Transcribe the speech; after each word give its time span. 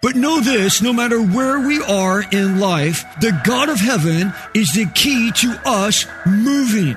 But 0.00 0.14
know 0.14 0.40
this 0.40 0.80
no 0.80 0.92
matter 0.92 1.20
where 1.20 1.58
we 1.58 1.82
are 1.82 2.22
in 2.30 2.60
life, 2.60 3.04
the 3.20 3.36
God 3.44 3.68
of 3.68 3.80
heaven 3.80 4.32
is 4.54 4.72
the 4.72 4.86
key 4.94 5.32
to 5.32 5.60
us 5.64 6.06
moving. 6.24 6.96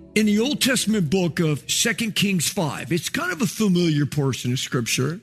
in 0.15 0.25
the 0.25 0.39
Old 0.39 0.61
Testament 0.61 1.09
book 1.09 1.39
of 1.39 1.69
Second 1.69 2.15
Kings 2.15 2.49
5. 2.49 2.91
It's 2.91 3.09
kind 3.09 3.31
of 3.31 3.41
a 3.41 3.47
familiar 3.47 4.05
portion 4.05 4.51
of 4.51 4.59
scripture 4.59 5.19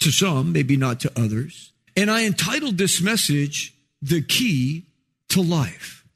to 0.00 0.10
some, 0.10 0.52
maybe 0.52 0.76
not 0.76 1.00
to 1.00 1.12
others. 1.16 1.72
And 1.96 2.10
I 2.10 2.24
entitled 2.24 2.78
this 2.78 3.02
message, 3.02 3.74
The 4.00 4.22
Key 4.22 4.86
to 5.30 5.42
Life. 5.42 6.06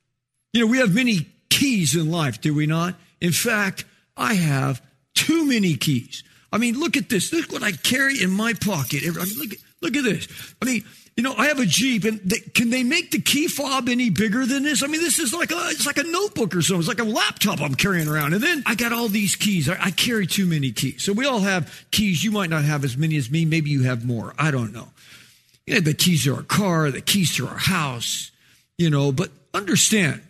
You 0.53 0.61
know, 0.61 0.71
we 0.71 0.79
have 0.79 0.95
many 0.95 1.27
keys 1.51 1.95
in 1.95 2.11
life, 2.11 2.41
do 2.41 2.55
we 2.55 2.67
not? 2.67 2.95
In 3.21 3.33
fact, 3.33 3.85
I 4.17 4.35
have 4.35 4.81
too 5.15 5.47
many 5.47 5.77
keys. 5.77 6.23
I 6.53 6.59
mean, 6.59 6.79
look 6.79 6.97
at 6.97 7.09
this. 7.09 7.33
Look 7.33 7.53
what 7.53 7.63
I 7.63 7.73
carry 7.73 8.23
in 8.23 8.31
my 8.31 8.55
pocket. 8.55 9.03
I 9.05 9.11
mean, 9.11 9.39
look, 9.39 9.51
look 9.83 9.97
at 9.97 10.05
this. 10.05 10.55
I 10.63 10.65
mean, 10.65 10.85
you 11.17 11.23
know, 11.23 11.35
I 11.37 11.47
have 11.47 11.61
a 11.61 11.67
Jeep, 11.67 12.05
and 12.05 12.21
they, 12.25 12.39
can 12.39 12.71
they 12.71 12.83
make 12.83 13.13
the 13.13 13.21
key 13.21 13.47
fob 13.47 13.89
any 13.89 14.11
bigger 14.11 14.45
than 14.47 14.65
this? 14.65 14.83
I 14.83 14.89
mean, 14.89 15.01
this 15.01 15.21
is 15.21 15.33
like 15.33 15.53
a, 15.53 15.69
it's 15.69 15.87
like 15.87 15.99
a 15.99 16.03
notebook 16.03 16.57
or 16.57 16.63
something. 16.63 16.81
It's 16.81 16.89
like 16.89 16.99
a 16.99 17.05
laptop 17.05 17.61
I'm 17.61 17.77
carrying 17.77 18.09
around. 18.09 18.35
And 18.35 18.43
then 18.43 18.65
I 18.67 18.75
got 18.75 18.93
all 18.93 19.07
these 19.07 19.37
keys. 19.37 19.69
I, 19.69 19.77
I 19.81 19.91
carry 19.93 20.27
too 20.27 20.45
many 20.45 20.73
keys. 20.73 21.05
So 21.05 21.13
we 21.13 21.25
all 21.25 21.39
have 21.41 21.85
keys. 21.93 22.25
You 22.25 22.33
might 22.33 22.51
not 22.51 22.65
have 22.65 22.83
as 22.83 22.97
many 22.97 23.17
as 23.17 23.31
me. 23.31 23.45
Maybe 23.45 23.71
you 23.71 23.85
have 23.85 24.05
more. 24.05 24.35
I 24.39 24.51
don't 24.51 24.73
know. 24.73 24.89
You 25.67 25.75
know, 25.75 25.81
the 25.81 25.95
keys 25.95 26.25
to 26.25 26.35
our 26.35 26.43
car, 26.43 26.91
the 26.91 27.01
keys 27.01 27.37
to 27.37 27.47
our 27.47 27.59
house, 27.59 28.33
you 28.77 28.91
know, 28.91 29.13
but 29.13 29.31
understand 29.55 30.21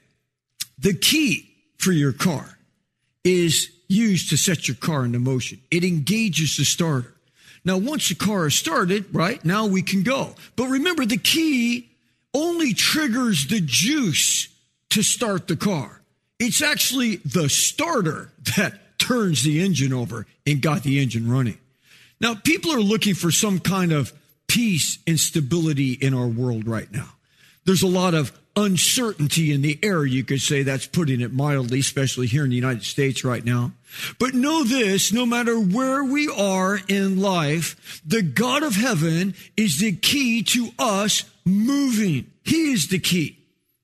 the 0.79 0.93
key 0.93 1.49
for 1.79 1.93
your 1.93 2.13
car 2.13 2.59
is 3.25 3.71
used 3.89 4.29
to 4.31 4.37
set 4.37 4.69
your 4.69 4.77
car 4.77 5.05
into 5.05 5.19
motion. 5.19 5.61
It 5.71 5.83
engages 5.83 6.57
the 6.59 6.65
starter. 6.65 7.14
Now, 7.65 7.79
once 7.79 8.09
the 8.09 8.15
car 8.15 8.47
is 8.47 8.55
started, 8.55 9.07
right, 9.13 9.43
now 9.45 9.67
we 9.67 9.83
can 9.83 10.03
go. 10.03 10.35
But 10.57 10.67
remember, 10.67 11.07
the 11.07 11.17
key 11.17 11.89
only 12.35 12.75
triggers 12.75 13.47
the 13.47 13.61
juice 13.61 14.49
to 14.91 15.03
start 15.03 15.49
the 15.49 15.57
car. 15.57 16.03
It's 16.39 16.63
actually 16.63 17.17
the 17.17 17.49
starter 17.49 18.31
that 18.57 18.99
turns 18.99 19.43
the 19.43 19.63
engine 19.65 19.93
over 19.93 20.27
and 20.47 20.61
got 20.61 20.83
the 20.83 21.01
engine 21.01 21.31
running. 21.31 21.59
Now, 22.21 22.35
people 22.35 22.73
are 22.73 22.81
looking 22.81 23.15
for 23.15 23.31
some 23.31 23.59
kind 23.59 23.93
of 23.93 24.13
peace 24.47 24.99
and 25.07 25.19
stability 25.19 25.93
in 25.93 26.15
our 26.15 26.27
world 26.27 26.67
right 26.67 26.91
now. 26.93 27.09
There's 27.65 27.83
a 27.83 27.89
lot 27.89 28.15
of 28.15 28.33
uncertainty 28.57 29.53
in 29.53 29.63
the 29.63 29.79
air, 29.83 30.05
you 30.05 30.25
could 30.25 30.41
say 30.41 30.63
that's 30.63 30.87
putting 30.87 31.21
it 31.21 31.33
mildly, 31.33 31.81
especially 31.81 32.27
here 32.27 32.45
in 32.45 32.51
the 32.51 32.57
United 32.57 32.85
States 32.85 33.25
right 33.25 33.45
now. 33.45 33.73
But 34.19 34.35
know 34.35 34.65
this, 34.65 35.13
no 35.13 35.27
matter 35.27 35.59
where 35.59 36.05
we 36.05 36.29
are 36.29 36.81
in 36.89 37.21
life, 37.21 38.03
the 38.07 38.23
God 38.23 38.63
of 38.63 38.75
heaven 38.75 39.35
is 39.57 39.79
the 39.79 39.93
key 39.93 40.43
to 40.45 40.71
us 40.79 41.25
moving. 41.45 42.31
He 42.43 42.73
is 42.73 42.89
the 42.89 42.99
key. 42.99 43.39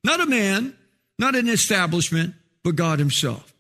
Not 0.04 0.20
a 0.20 0.26
man, 0.26 0.76
not 1.18 1.34
an 1.34 1.48
establishment, 1.48 2.34
but 2.62 2.76
God 2.76 2.98
himself. 2.98 3.52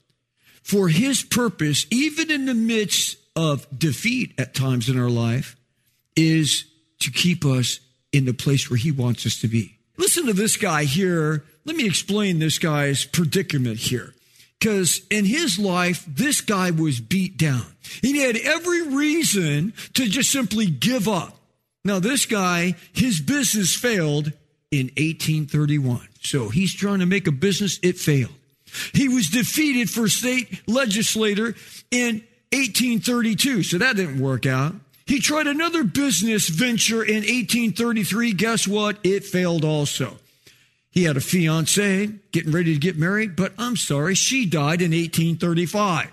For 0.62 0.88
his 0.88 1.22
purpose, 1.22 1.86
even 1.90 2.30
in 2.30 2.46
the 2.46 2.54
midst 2.54 3.16
of 3.34 3.66
defeat 3.76 4.34
at 4.38 4.54
times 4.54 4.88
in 4.88 4.98
our 4.98 5.10
life, 5.10 5.56
is 6.16 6.64
to 7.00 7.10
keep 7.10 7.44
us 7.44 7.80
in 8.12 8.24
the 8.24 8.34
place 8.34 8.68
where 8.68 8.76
he 8.76 8.92
wants 8.92 9.26
us 9.26 9.40
to 9.40 9.48
be. 9.48 9.79
Listen 10.00 10.24
to 10.26 10.32
this 10.32 10.56
guy 10.56 10.84
here. 10.84 11.44
Let 11.66 11.76
me 11.76 11.84
explain 11.84 12.38
this 12.38 12.58
guy's 12.58 13.04
predicament 13.04 13.76
here. 13.76 14.14
Because 14.58 15.02
in 15.10 15.26
his 15.26 15.58
life, 15.58 16.06
this 16.08 16.40
guy 16.40 16.70
was 16.70 17.00
beat 17.00 17.36
down. 17.36 17.66
He 18.00 18.18
had 18.20 18.38
every 18.38 18.88
reason 18.88 19.74
to 19.94 20.06
just 20.06 20.30
simply 20.30 20.70
give 20.70 21.06
up. 21.06 21.36
Now, 21.84 21.98
this 21.98 22.24
guy, 22.24 22.76
his 22.94 23.20
business 23.20 23.76
failed 23.76 24.32
in 24.70 24.86
1831. 24.96 26.08
So 26.22 26.48
he's 26.48 26.74
trying 26.74 27.00
to 27.00 27.06
make 27.06 27.26
a 27.26 27.32
business, 27.32 27.78
it 27.82 27.98
failed. 27.98 28.32
He 28.94 29.06
was 29.06 29.28
defeated 29.28 29.90
for 29.90 30.08
state 30.08 30.62
legislator 30.66 31.54
in 31.90 32.22
1832. 32.52 33.64
So 33.64 33.76
that 33.76 33.96
didn't 33.96 34.18
work 34.18 34.46
out. 34.46 34.74
He 35.10 35.18
tried 35.18 35.48
another 35.48 35.82
business 35.82 36.48
venture 36.48 37.02
in 37.02 37.24
1833. 37.24 38.32
Guess 38.32 38.68
what? 38.68 38.96
It 39.02 39.24
failed 39.24 39.64
also. 39.64 40.18
He 40.92 41.02
had 41.02 41.16
a 41.16 41.20
fiance 41.20 42.06
getting 42.30 42.52
ready 42.52 42.74
to 42.74 42.78
get 42.78 42.96
married, 42.96 43.34
but 43.34 43.52
I'm 43.58 43.74
sorry, 43.74 44.14
she 44.14 44.46
died 44.46 44.80
in 44.80 44.92
1835. 44.92 46.12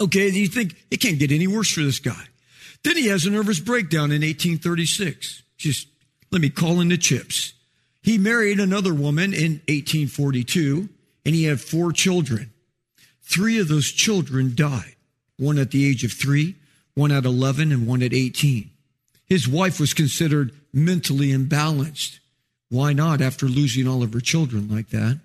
Okay, 0.00 0.28
you 0.28 0.48
think 0.48 0.74
it 0.90 0.96
can't 0.96 1.20
get 1.20 1.30
any 1.30 1.46
worse 1.46 1.70
for 1.70 1.82
this 1.82 2.00
guy. 2.00 2.24
Then 2.82 2.96
he 2.96 3.06
has 3.06 3.26
a 3.26 3.30
nervous 3.30 3.60
breakdown 3.60 4.10
in 4.10 4.22
1836. 4.22 5.44
Just 5.56 5.86
let 6.32 6.42
me 6.42 6.50
call 6.50 6.80
in 6.80 6.88
the 6.88 6.98
chips. 6.98 7.52
He 8.02 8.18
married 8.18 8.58
another 8.58 8.92
woman 8.92 9.32
in 9.32 9.60
1842 9.68 10.88
and 11.24 11.32
he 11.36 11.44
had 11.44 11.60
four 11.60 11.92
children. 11.92 12.52
Three 13.22 13.60
of 13.60 13.68
those 13.68 13.92
children 13.92 14.56
died. 14.56 14.96
One 15.36 15.60
at 15.60 15.70
the 15.70 15.88
age 15.88 16.02
of 16.02 16.10
three, 16.10 16.56
one 17.00 17.10
at 17.10 17.24
11 17.24 17.72
and 17.72 17.86
one 17.86 18.02
at 18.02 18.12
18. 18.12 18.70
His 19.24 19.48
wife 19.48 19.80
was 19.80 19.94
considered 19.94 20.52
mentally 20.72 21.28
imbalanced. 21.28 22.18
Why 22.68 22.92
not 22.92 23.22
after 23.22 23.46
losing 23.46 23.88
all 23.88 24.02
of 24.02 24.12
her 24.12 24.20
children 24.20 24.68
like 24.68 24.90
that? 24.90 25.18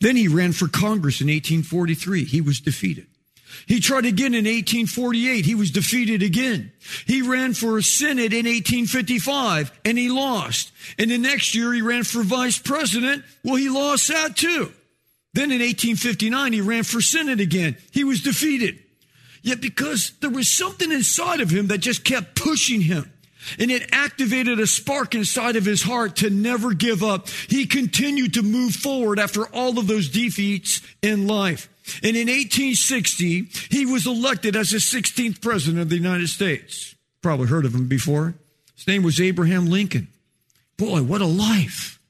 Then 0.00 0.14
he 0.16 0.28
ran 0.28 0.52
for 0.52 0.68
Congress 0.68 1.20
in 1.20 1.26
1843. 1.26 2.24
He 2.24 2.40
was 2.40 2.60
defeated. 2.60 3.06
He 3.66 3.80
tried 3.80 4.04
again 4.04 4.34
in 4.34 4.44
1848. 4.44 5.44
He 5.44 5.54
was 5.54 5.70
defeated 5.70 6.22
again. 6.22 6.72
He 7.06 7.22
ran 7.22 7.54
for 7.54 7.76
a 7.76 7.82
Senate 7.82 8.32
in 8.32 8.46
1855 8.46 9.72
and 9.84 9.98
he 9.98 10.08
lost. 10.08 10.72
And 10.98 11.10
the 11.10 11.18
next 11.18 11.54
year 11.54 11.72
he 11.72 11.82
ran 11.82 12.04
for 12.04 12.22
vice 12.22 12.58
president. 12.58 13.24
Well, 13.42 13.56
he 13.56 13.68
lost 13.68 14.08
that 14.08 14.36
too. 14.36 14.72
Then 15.32 15.50
in 15.50 15.60
1859 15.60 16.52
he 16.52 16.60
ran 16.60 16.84
for 16.84 17.00
Senate 17.00 17.40
again. 17.40 17.76
He 17.90 18.04
was 18.04 18.22
defeated. 18.22 18.78
Yet 19.44 19.60
because 19.60 20.12
there 20.20 20.30
was 20.30 20.48
something 20.48 20.90
inside 20.90 21.40
of 21.40 21.50
him 21.50 21.66
that 21.66 21.78
just 21.78 22.02
kept 22.02 22.34
pushing 22.34 22.80
him. 22.80 23.12
And 23.58 23.70
it 23.70 23.90
activated 23.92 24.58
a 24.58 24.66
spark 24.66 25.14
inside 25.14 25.56
of 25.56 25.66
his 25.66 25.82
heart 25.82 26.16
to 26.16 26.30
never 26.30 26.72
give 26.72 27.02
up. 27.02 27.28
He 27.28 27.66
continued 27.66 28.32
to 28.34 28.42
move 28.42 28.74
forward 28.74 29.18
after 29.18 29.44
all 29.54 29.78
of 29.78 29.86
those 29.86 30.08
defeats 30.08 30.80
in 31.02 31.26
life. 31.26 31.68
And 32.02 32.16
in 32.16 32.28
1860, 32.28 33.50
he 33.68 33.84
was 33.84 34.06
elected 34.06 34.56
as 34.56 34.70
the 34.70 34.78
16th 34.78 35.42
president 35.42 35.82
of 35.82 35.90
the 35.90 35.96
United 35.96 36.28
States. 36.28 36.94
Probably 37.20 37.46
heard 37.46 37.66
of 37.66 37.74
him 37.74 37.86
before. 37.86 38.32
His 38.76 38.86
name 38.86 39.02
was 39.02 39.20
Abraham 39.20 39.66
Lincoln. 39.66 40.08
Boy, 40.78 41.02
what 41.02 41.20
a 41.20 41.26
life. 41.26 42.00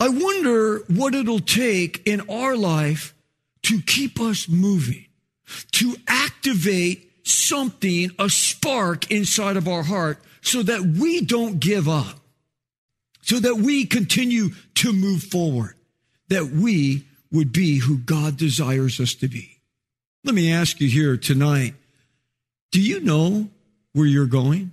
I 0.00 0.08
wonder 0.08 0.78
what 0.88 1.14
it'll 1.14 1.38
take 1.38 2.04
in 2.08 2.28
our 2.28 2.56
life 2.56 3.14
to 3.62 3.80
keep 3.80 4.20
us 4.20 4.48
moving 4.48 5.05
to 5.72 5.96
activate 6.06 7.10
something, 7.24 8.10
a 8.18 8.30
spark 8.30 9.10
inside 9.10 9.56
of 9.56 9.68
our 9.68 9.82
heart 9.82 10.18
so 10.42 10.62
that 10.62 10.82
we 10.82 11.20
don't 11.22 11.58
give 11.58 11.88
up, 11.88 12.20
so 13.22 13.40
that 13.40 13.56
we 13.56 13.84
continue 13.84 14.50
to 14.74 14.92
move 14.92 15.22
forward, 15.22 15.74
that 16.28 16.46
we 16.46 17.04
would 17.32 17.52
be 17.52 17.78
who 17.78 17.98
God 17.98 18.36
desires 18.36 19.00
us 19.00 19.14
to 19.16 19.28
be. 19.28 19.58
Let 20.24 20.34
me 20.34 20.52
ask 20.52 20.80
you 20.80 20.88
here 20.88 21.16
tonight 21.16 21.74
do 22.72 22.80
you 22.82 23.00
know 23.00 23.48
where 23.92 24.06
you're 24.06 24.26
going? 24.26 24.72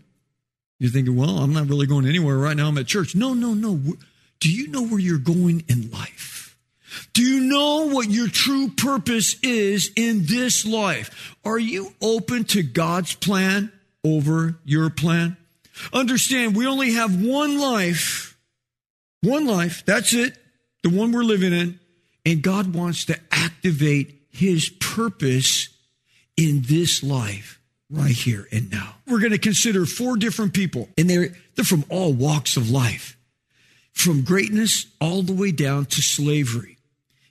You're 0.79 0.91
thinking, 0.91 1.15
well, 1.15 1.37
I'm 1.37 1.53
not 1.53 1.69
really 1.69 1.87
going 1.87 2.05
anywhere 2.05 2.37
right 2.37 2.57
now. 2.57 2.67
I'm 2.67 2.77
at 2.77 2.87
church. 2.87 3.15
No, 3.15 3.33
no, 3.33 3.53
no. 3.53 3.79
Do 4.39 4.51
you 4.51 4.67
know 4.67 4.83
where 4.83 4.99
you're 4.99 5.17
going 5.17 5.63
in 5.69 5.89
life? 5.89 6.32
Do 7.13 7.23
you 7.23 7.41
know 7.41 7.87
what 7.87 8.09
your 8.09 8.27
true 8.27 8.69
purpose 8.69 9.35
is 9.41 9.91
in 9.95 10.25
this 10.25 10.65
life? 10.65 11.35
Are 11.43 11.59
you 11.59 11.93
open 12.01 12.43
to 12.45 12.63
God's 12.63 13.15
plan 13.15 13.71
over 14.03 14.55
your 14.65 14.89
plan? 14.89 15.37
Understand, 15.91 16.55
we 16.55 16.67
only 16.67 16.93
have 16.93 17.23
one 17.23 17.59
life. 17.59 18.37
One 19.21 19.47
life. 19.47 19.83
That's 19.85 20.13
it. 20.13 20.37
The 20.83 20.89
one 20.89 21.11
we're 21.11 21.23
living 21.23 21.53
in. 21.53 21.79
And 22.25 22.41
God 22.41 22.73
wants 22.73 23.05
to 23.05 23.19
activate 23.31 24.21
his 24.29 24.69
purpose 24.69 25.69
in 26.37 26.63
this 26.65 27.03
life 27.03 27.59
right 27.89 28.11
here 28.11 28.47
and 28.51 28.71
now. 28.71 28.95
We're 29.07 29.19
going 29.19 29.31
to 29.31 29.37
consider 29.37 29.85
four 29.85 30.17
different 30.17 30.53
people, 30.53 30.89
and 30.97 31.09
they're, 31.09 31.35
they're 31.55 31.65
from 31.65 31.85
all 31.89 32.11
walks 32.11 32.57
of 32.57 32.69
life, 32.69 33.17
from 33.93 34.23
greatness 34.23 34.87
all 34.99 35.21
the 35.21 35.33
way 35.33 35.51
down 35.51 35.85
to 35.85 36.01
slavery. 36.01 36.72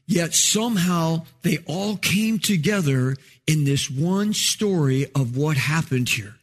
Yet 0.07 0.35
somehow 0.35 1.27
they 1.43 1.59
all 1.67 1.97
came 1.97 2.39
together 2.39 3.17
in 3.47 3.65
this 3.65 3.91
one 3.91 4.35
story 4.35 5.07
of 5.15 5.37
what 5.37 5.57
happened 5.57 6.09
here. 6.09 6.37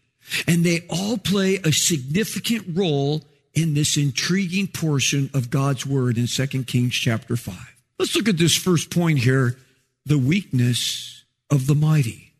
And 0.48 0.64
they 0.64 0.86
all 0.90 1.18
play 1.18 1.56
a 1.56 1.72
significant 1.72 2.66
role 2.78 3.24
in 3.54 3.74
this 3.74 3.98
intriguing 3.98 4.68
portion 4.68 5.30
of 5.34 5.50
God's 5.50 5.86
word 5.86 6.18
in 6.18 6.28
2 6.28 6.64
Kings 6.64 6.94
chapter 6.94 7.36
5. 7.36 7.56
Let's 7.98 8.16
look 8.16 8.30
at 8.30 8.38
this 8.38 8.56
first 8.56 8.90
point 8.90 9.20
here 9.20 9.58
the 10.06 10.18
weakness 10.18 11.24
of 11.50 11.68
the 11.68 11.76
mighty. 11.76 12.34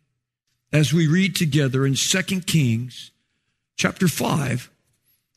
As 0.72 0.92
we 0.92 1.06
read 1.06 1.34
together 1.34 1.84
in 1.84 1.94
2 1.94 2.22
Kings 2.42 3.10
chapter 3.76 4.08
5, 4.08 4.70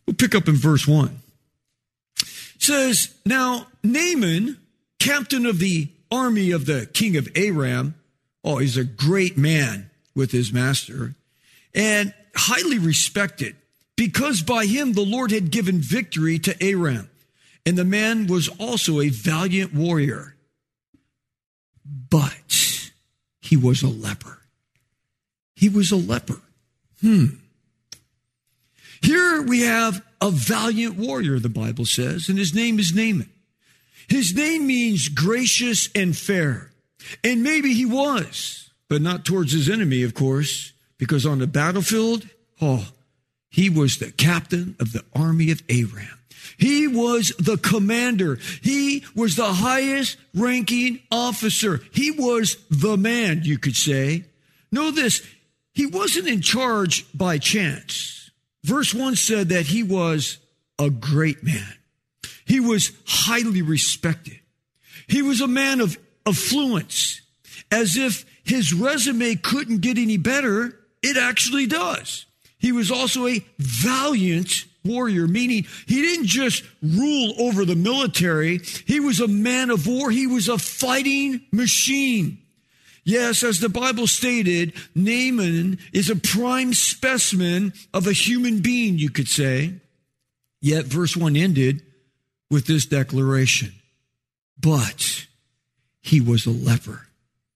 we'll 0.05 0.15
pick 0.15 0.35
up 0.35 0.47
in 0.47 0.55
verse 0.55 0.87
1. 0.87 1.19
It 2.19 2.61
says, 2.61 3.13
Now 3.25 3.67
Naaman, 3.83 4.57
captain 5.03 5.45
of 5.45 5.59
the 5.59 5.89
army 6.09 6.51
of 6.51 6.65
the 6.65 6.85
king 6.93 7.17
of 7.17 7.27
Aram, 7.35 7.95
oh, 8.43 8.59
he's 8.59 8.77
a 8.77 8.85
great 8.85 9.37
man 9.37 9.89
with 10.15 10.31
his 10.31 10.53
master, 10.53 11.15
and 11.75 12.13
highly 12.35 12.79
respected 12.79 13.55
because 13.97 14.41
by 14.41 14.65
him 14.65 14.93
the 14.93 15.05
Lord 15.05 15.31
had 15.31 15.51
given 15.51 15.79
victory 15.79 16.39
to 16.39 16.63
Aram. 16.63 17.09
And 17.65 17.77
the 17.77 17.85
man 17.85 18.27
was 18.27 18.49
also 18.59 18.99
a 18.99 19.09
valiant 19.09 19.73
warrior, 19.73 20.35
but 22.09 22.91
he 23.41 23.55
was 23.55 23.81
a 23.81 23.87
leper. 23.87 24.39
He 25.55 25.69
was 25.69 25.91
a 25.91 25.95
leper. 25.95 26.41
Hmm. 27.01 27.25
Here 29.01 29.41
we 29.41 29.61
have 29.61 30.01
a 30.21 30.29
valiant 30.31 30.95
warrior, 30.95 31.39
the 31.39 31.49
Bible 31.49 31.85
says, 31.85 32.29
and 32.29 32.37
his 32.37 32.53
name 32.53 32.79
is 32.79 32.93
Naaman. 32.93 33.29
His 34.07 34.35
name 34.35 34.67
means 34.67 35.09
gracious 35.09 35.89
and 35.95 36.15
fair. 36.15 36.71
And 37.23 37.43
maybe 37.43 37.73
he 37.73 37.85
was, 37.85 38.69
but 38.89 39.01
not 39.01 39.25
towards 39.25 39.51
his 39.51 39.69
enemy, 39.69 40.03
of 40.03 40.13
course, 40.13 40.73
because 40.97 41.25
on 41.25 41.39
the 41.39 41.47
battlefield, 41.47 42.27
oh, 42.61 42.87
he 43.49 43.69
was 43.69 43.97
the 43.97 44.11
captain 44.11 44.75
of 44.79 44.93
the 44.93 45.03
army 45.15 45.51
of 45.51 45.61
Aram. 45.69 46.19
He 46.57 46.87
was 46.87 47.33
the 47.39 47.57
commander. 47.57 48.37
He 48.61 49.03
was 49.15 49.35
the 49.35 49.53
highest 49.53 50.17
ranking 50.33 50.99
officer. 51.11 51.81
He 51.91 52.11
was 52.11 52.57
the 52.69 52.97
man, 52.97 53.41
you 53.43 53.57
could 53.57 53.75
say. 53.75 54.25
Know 54.71 54.91
this, 54.91 55.25
he 55.73 55.85
wasn't 55.85 56.27
in 56.27 56.41
charge 56.41 57.05
by 57.13 57.37
chance. 57.37 58.31
Verse 58.63 58.93
1 58.93 59.15
said 59.15 59.49
that 59.49 59.67
he 59.67 59.83
was 59.83 60.37
a 60.79 60.89
great 60.89 61.43
man. 61.43 61.73
He 62.45 62.59
was 62.59 62.91
highly 63.05 63.61
respected. 63.61 64.39
He 65.07 65.21
was 65.21 65.41
a 65.41 65.47
man 65.47 65.81
of 65.81 65.97
affluence, 66.25 67.21
as 67.71 67.97
if 67.97 68.25
his 68.43 68.73
resume 68.73 69.35
couldn't 69.35 69.81
get 69.81 69.97
any 69.97 70.17
better. 70.17 70.77
It 71.01 71.17
actually 71.17 71.67
does. 71.67 72.25
He 72.57 72.71
was 72.71 72.91
also 72.91 73.27
a 73.27 73.45
valiant 73.57 74.65
warrior, 74.85 75.27
meaning 75.27 75.65
he 75.85 76.01
didn't 76.01 76.27
just 76.27 76.63
rule 76.81 77.33
over 77.39 77.65
the 77.65 77.75
military. 77.75 78.59
He 78.85 78.99
was 78.99 79.19
a 79.19 79.27
man 79.27 79.69
of 79.69 79.87
war. 79.87 80.11
He 80.11 80.27
was 80.27 80.47
a 80.47 80.57
fighting 80.57 81.41
machine. 81.51 82.39
Yes, 83.05 83.43
as 83.43 83.59
the 83.59 83.69
Bible 83.69 84.07
stated, 84.07 84.73
Naaman 84.95 85.77
is 85.91 86.09
a 86.09 86.15
prime 86.15 86.73
specimen 86.73 87.73
of 87.93 88.07
a 88.07 88.13
human 88.13 88.59
being, 88.59 88.97
you 88.97 89.09
could 89.09 89.27
say. 89.27 89.73
Yet 90.61 90.85
verse 90.85 91.17
1 91.17 91.35
ended 91.35 91.81
with 92.49 92.65
this 92.65 92.85
declaration. 92.85 93.73
But 94.59 95.25
he 96.01 96.21
was 96.21 96.45
a 96.45 96.51
leper. 96.51 97.07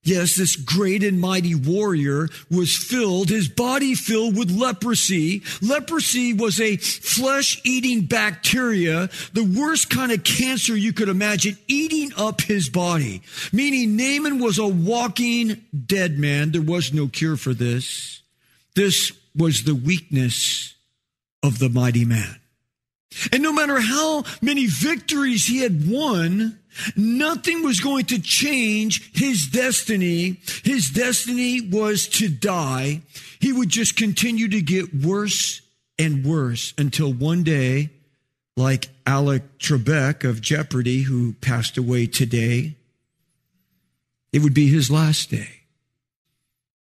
Yes, 0.08 0.36
this 0.36 0.56
great 0.56 1.02
and 1.02 1.20
mighty 1.20 1.54
warrior 1.54 2.28
was 2.50 2.74
filled, 2.74 3.28
his 3.28 3.46
body 3.46 3.94
filled 3.94 4.38
with 4.38 4.50
leprosy. 4.50 5.42
Leprosy 5.60 6.32
was 6.32 6.60
a 6.60 6.78
flesh 6.78 7.60
eating 7.62 8.06
bacteria, 8.06 9.10
the 9.34 9.44
worst 9.44 9.90
kind 9.90 10.10
of 10.10 10.24
cancer 10.24 10.74
you 10.74 10.94
could 10.94 11.10
imagine, 11.10 11.58
eating 11.66 12.10
up 12.16 12.40
his 12.40 12.70
body. 12.70 13.20
Meaning 13.52 13.96
Naaman 13.96 14.38
was 14.38 14.58
a 14.58 14.66
walking 14.66 15.62
dead 15.86 16.18
man. 16.18 16.52
There 16.52 16.62
was 16.62 16.94
no 16.94 17.08
cure 17.08 17.36
for 17.36 17.52
this. 17.52 18.22
This 18.74 19.12
was 19.36 19.64
the 19.64 19.74
weakness 19.74 20.74
of 21.42 21.58
the 21.58 21.68
mighty 21.68 22.06
man. 22.06 22.40
And 23.32 23.42
no 23.42 23.52
matter 23.52 23.80
how 23.80 24.24
many 24.40 24.66
victories 24.66 25.46
he 25.46 25.58
had 25.58 25.88
won, 25.88 26.58
nothing 26.96 27.64
was 27.64 27.80
going 27.80 28.04
to 28.06 28.20
change 28.20 29.12
his 29.14 29.46
destiny. 29.46 30.40
His 30.62 30.90
destiny 30.90 31.60
was 31.60 32.06
to 32.08 32.28
die. 32.28 33.02
He 33.40 33.52
would 33.52 33.68
just 33.68 33.96
continue 33.96 34.48
to 34.48 34.60
get 34.60 34.94
worse 34.94 35.62
and 35.98 36.24
worse 36.24 36.74
until 36.78 37.12
one 37.12 37.42
day, 37.42 37.90
like 38.56 38.88
Alec 39.06 39.58
Trebek 39.58 40.28
of 40.28 40.40
Jeopardy, 40.40 41.02
who 41.02 41.32
passed 41.34 41.78
away 41.78 42.06
today, 42.06 42.76
it 44.32 44.42
would 44.42 44.54
be 44.54 44.68
his 44.68 44.90
last 44.90 45.30
day. 45.30 45.62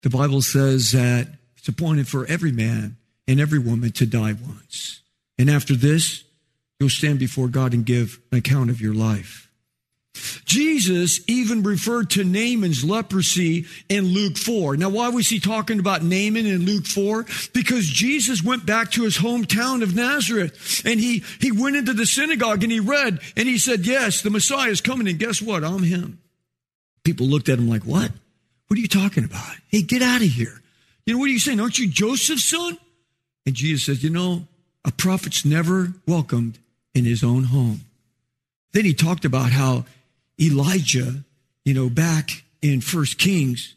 The 0.03 0.11
Bible 0.11 0.43
says 0.43 0.93
that 0.93 1.29
it's 1.57 1.69
appointed 1.69 2.09
for 2.09 2.27
every 2.27 2.53
man 2.53 2.97
and 3.29 3.41
every 3.41 3.59
woman 3.59 3.93
to 3.93 4.07
die 4.07 4.33
once. 4.33 5.01
And 5.39 5.51
after 5.51 5.75
this, 5.75 6.25
you'll 6.79 6.91
stand 6.91 7.19
before 7.19 7.49
God 7.49 7.75
and 7.75 7.85
give 7.85 8.21
an 8.33 8.39
account 8.39 8.71
of 8.71 8.81
your 8.81 8.95
life. 8.95 9.45
Jesus 10.45 11.21
even 11.27 11.65
referred 11.65 12.11
to 12.11 12.23
Naaman's 12.23 12.85
leprosy 12.85 13.67
in 13.89 14.07
Luke 14.07 14.37
4. 14.37 14.77
Now, 14.77 14.89
why 14.91 15.09
was 15.09 15.29
he 15.29 15.41
talking 15.41 15.81
about 15.81 16.05
Naaman 16.05 16.47
in 16.47 16.65
Luke 16.65 16.87
4? 16.87 17.27
Because 17.53 17.87
Jesus 17.87 18.43
went 18.43 18.65
back 18.65 18.93
to 18.93 19.03
his 19.03 19.19
hometown 19.19 19.83
of 19.83 19.97
Nazareth 19.97 20.83
and 20.85 21.01
he, 21.01 21.25
he 21.41 21.51
went 21.51 21.77
into 21.77 21.93
the 21.93 22.07
synagogue 22.07 22.63
and 22.63 22.71
he 22.71 22.79
read 22.79 23.19
and 23.37 23.49
he 23.49 23.59
said, 23.59 23.87
Yes, 23.87 24.23
the 24.23 24.31
Messiah 24.31 24.71
is 24.71 24.81
coming. 24.81 25.09
And 25.09 25.19
guess 25.19 25.43
what? 25.43 25.65
I'm 25.65 25.83
him. 25.83 26.21
People 27.03 27.27
looked 27.27 27.49
at 27.49 27.59
him 27.59 27.69
like, 27.69 27.83
What? 27.83 28.13
What 28.69 28.79
are 28.79 28.83
you 28.83 28.89
talking 28.89 29.25
about? 29.25 29.57
Hey, 29.69 29.83
get 29.83 30.03
out 30.03 30.23
of 30.23 30.29
here. 30.29 30.63
You 31.07 31.15
know, 31.15 31.21
what 31.21 31.29
are 31.29 31.33
you 31.33 31.41
saying? 31.41 31.61
Aren't 31.61 31.79
you 31.79 31.89
Joseph's 31.89 32.45
son? 32.45 32.79
And 33.47 33.55
Jesus 33.55 33.85
says, 33.87 34.05
You 34.05 34.11
know, 34.11 34.47
a 34.85 34.93
prophet's 34.93 35.45
never 35.45 35.95
welcomed 36.07 36.59
in 36.95 37.05
his 37.05 37.25
own 37.25 37.45
home. 37.45 37.83
Then 38.73 38.85
he 38.85 38.95
talked 38.95 39.25
about 39.25 39.51
how 39.51 39.85
Elijah, 40.41 41.25
you 41.65 41.75
know, 41.75 41.89
back 41.89 42.45
in 42.61 42.81
First 42.81 43.19
Kings, 43.19 43.75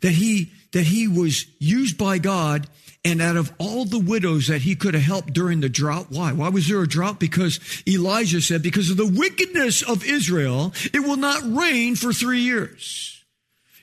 that 0.00 0.12
he 0.12 0.50
that 0.72 0.84
he 0.84 1.06
was 1.06 1.46
used 1.58 1.96
by 1.96 2.18
God 2.18 2.66
and 3.04 3.20
out 3.20 3.36
of 3.36 3.52
all 3.58 3.84
the 3.84 3.98
widows 3.98 4.48
that 4.48 4.62
he 4.62 4.74
could 4.74 4.94
have 4.94 5.02
helped 5.02 5.32
during 5.32 5.60
the 5.60 5.68
drought, 5.68 6.06
why? 6.08 6.32
Why 6.32 6.48
was 6.48 6.68
there 6.68 6.82
a 6.82 6.88
drought? 6.88 7.20
Because 7.20 7.60
Elijah 7.86 8.40
said, 8.40 8.62
because 8.62 8.90
of 8.90 8.96
the 8.96 9.06
wickedness 9.06 9.82
of 9.82 10.04
Israel, 10.04 10.72
it 10.92 11.00
will 11.00 11.16
not 11.16 11.42
rain 11.44 11.96
for 11.96 12.12
three 12.12 12.40
years. 12.40 13.22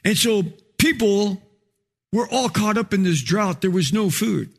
And 0.04 0.18
so 0.18 0.44
people 0.78 1.42
were 2.12 2.28
all 2.30 2.50
caught 2.50 2.78
up 2.78 2.94
in 2.94 3.04
this 3.04 3.22
drought. 3.22 3.62
There 3.62 3.72
was 3.72 3.94
no 3.94 4.10
food. 4.10 4.50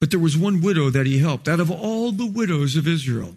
But 0.00 0.10
there 0.10 0.18
was 0.18 0.36
one 0.36 0.62
widow 0.62 0.88
that 0.90 1.06
he 1.06 1.18
helped. 1.18 1.46
Out 1.46 1.60
of 1.60 1.70
all 1.70 2.10
the 2.10 2.26
widows 2.26 2.74
of 2.74 2.88
Israel, 2.88 3.36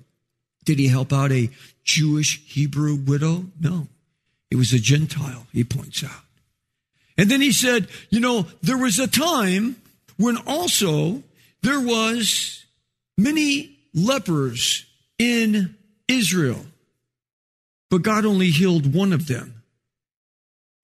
did 0.63 0.79
he 0.79 0.87
help 0.87 1.11
out 1.11 1.31
a 1.31 1.49
Jewish 1.83 2.41
Hebrew 2.45 2.95
widow? 2.95 3.45
No. 3.59 3.87
It 4.49 4.55
was 4.55 4.71
a 4.71 4.79
Gentile, 4.79 5.45
he 5.51 5.63
points 5.63 6.03
out. 6.03 6.23
And 7.17 7.29
then 7.29 7.41
he 7.41 7.51
said, 7.51 7.87
you 8.09 8.19
know, 8.19 8.47
there 8.61 8.77
was 8.77 8.97
a 8.97 9.07
time 9.07 9.75
when 10.17 10.37
also 10.37 11.21
there 11.61 11.81
was 11.81 12.65
many 13.17 13.77
lepers 13.93 14.85
in 15.19 15.75
Israel, 16.07 16.65
but 17.89 18.01
God 18.01 18.25
only 18.25 18.49
healed 18.49 18.93
one 18.93 19.13
of 19.13 19.27
them. 19.27 19.63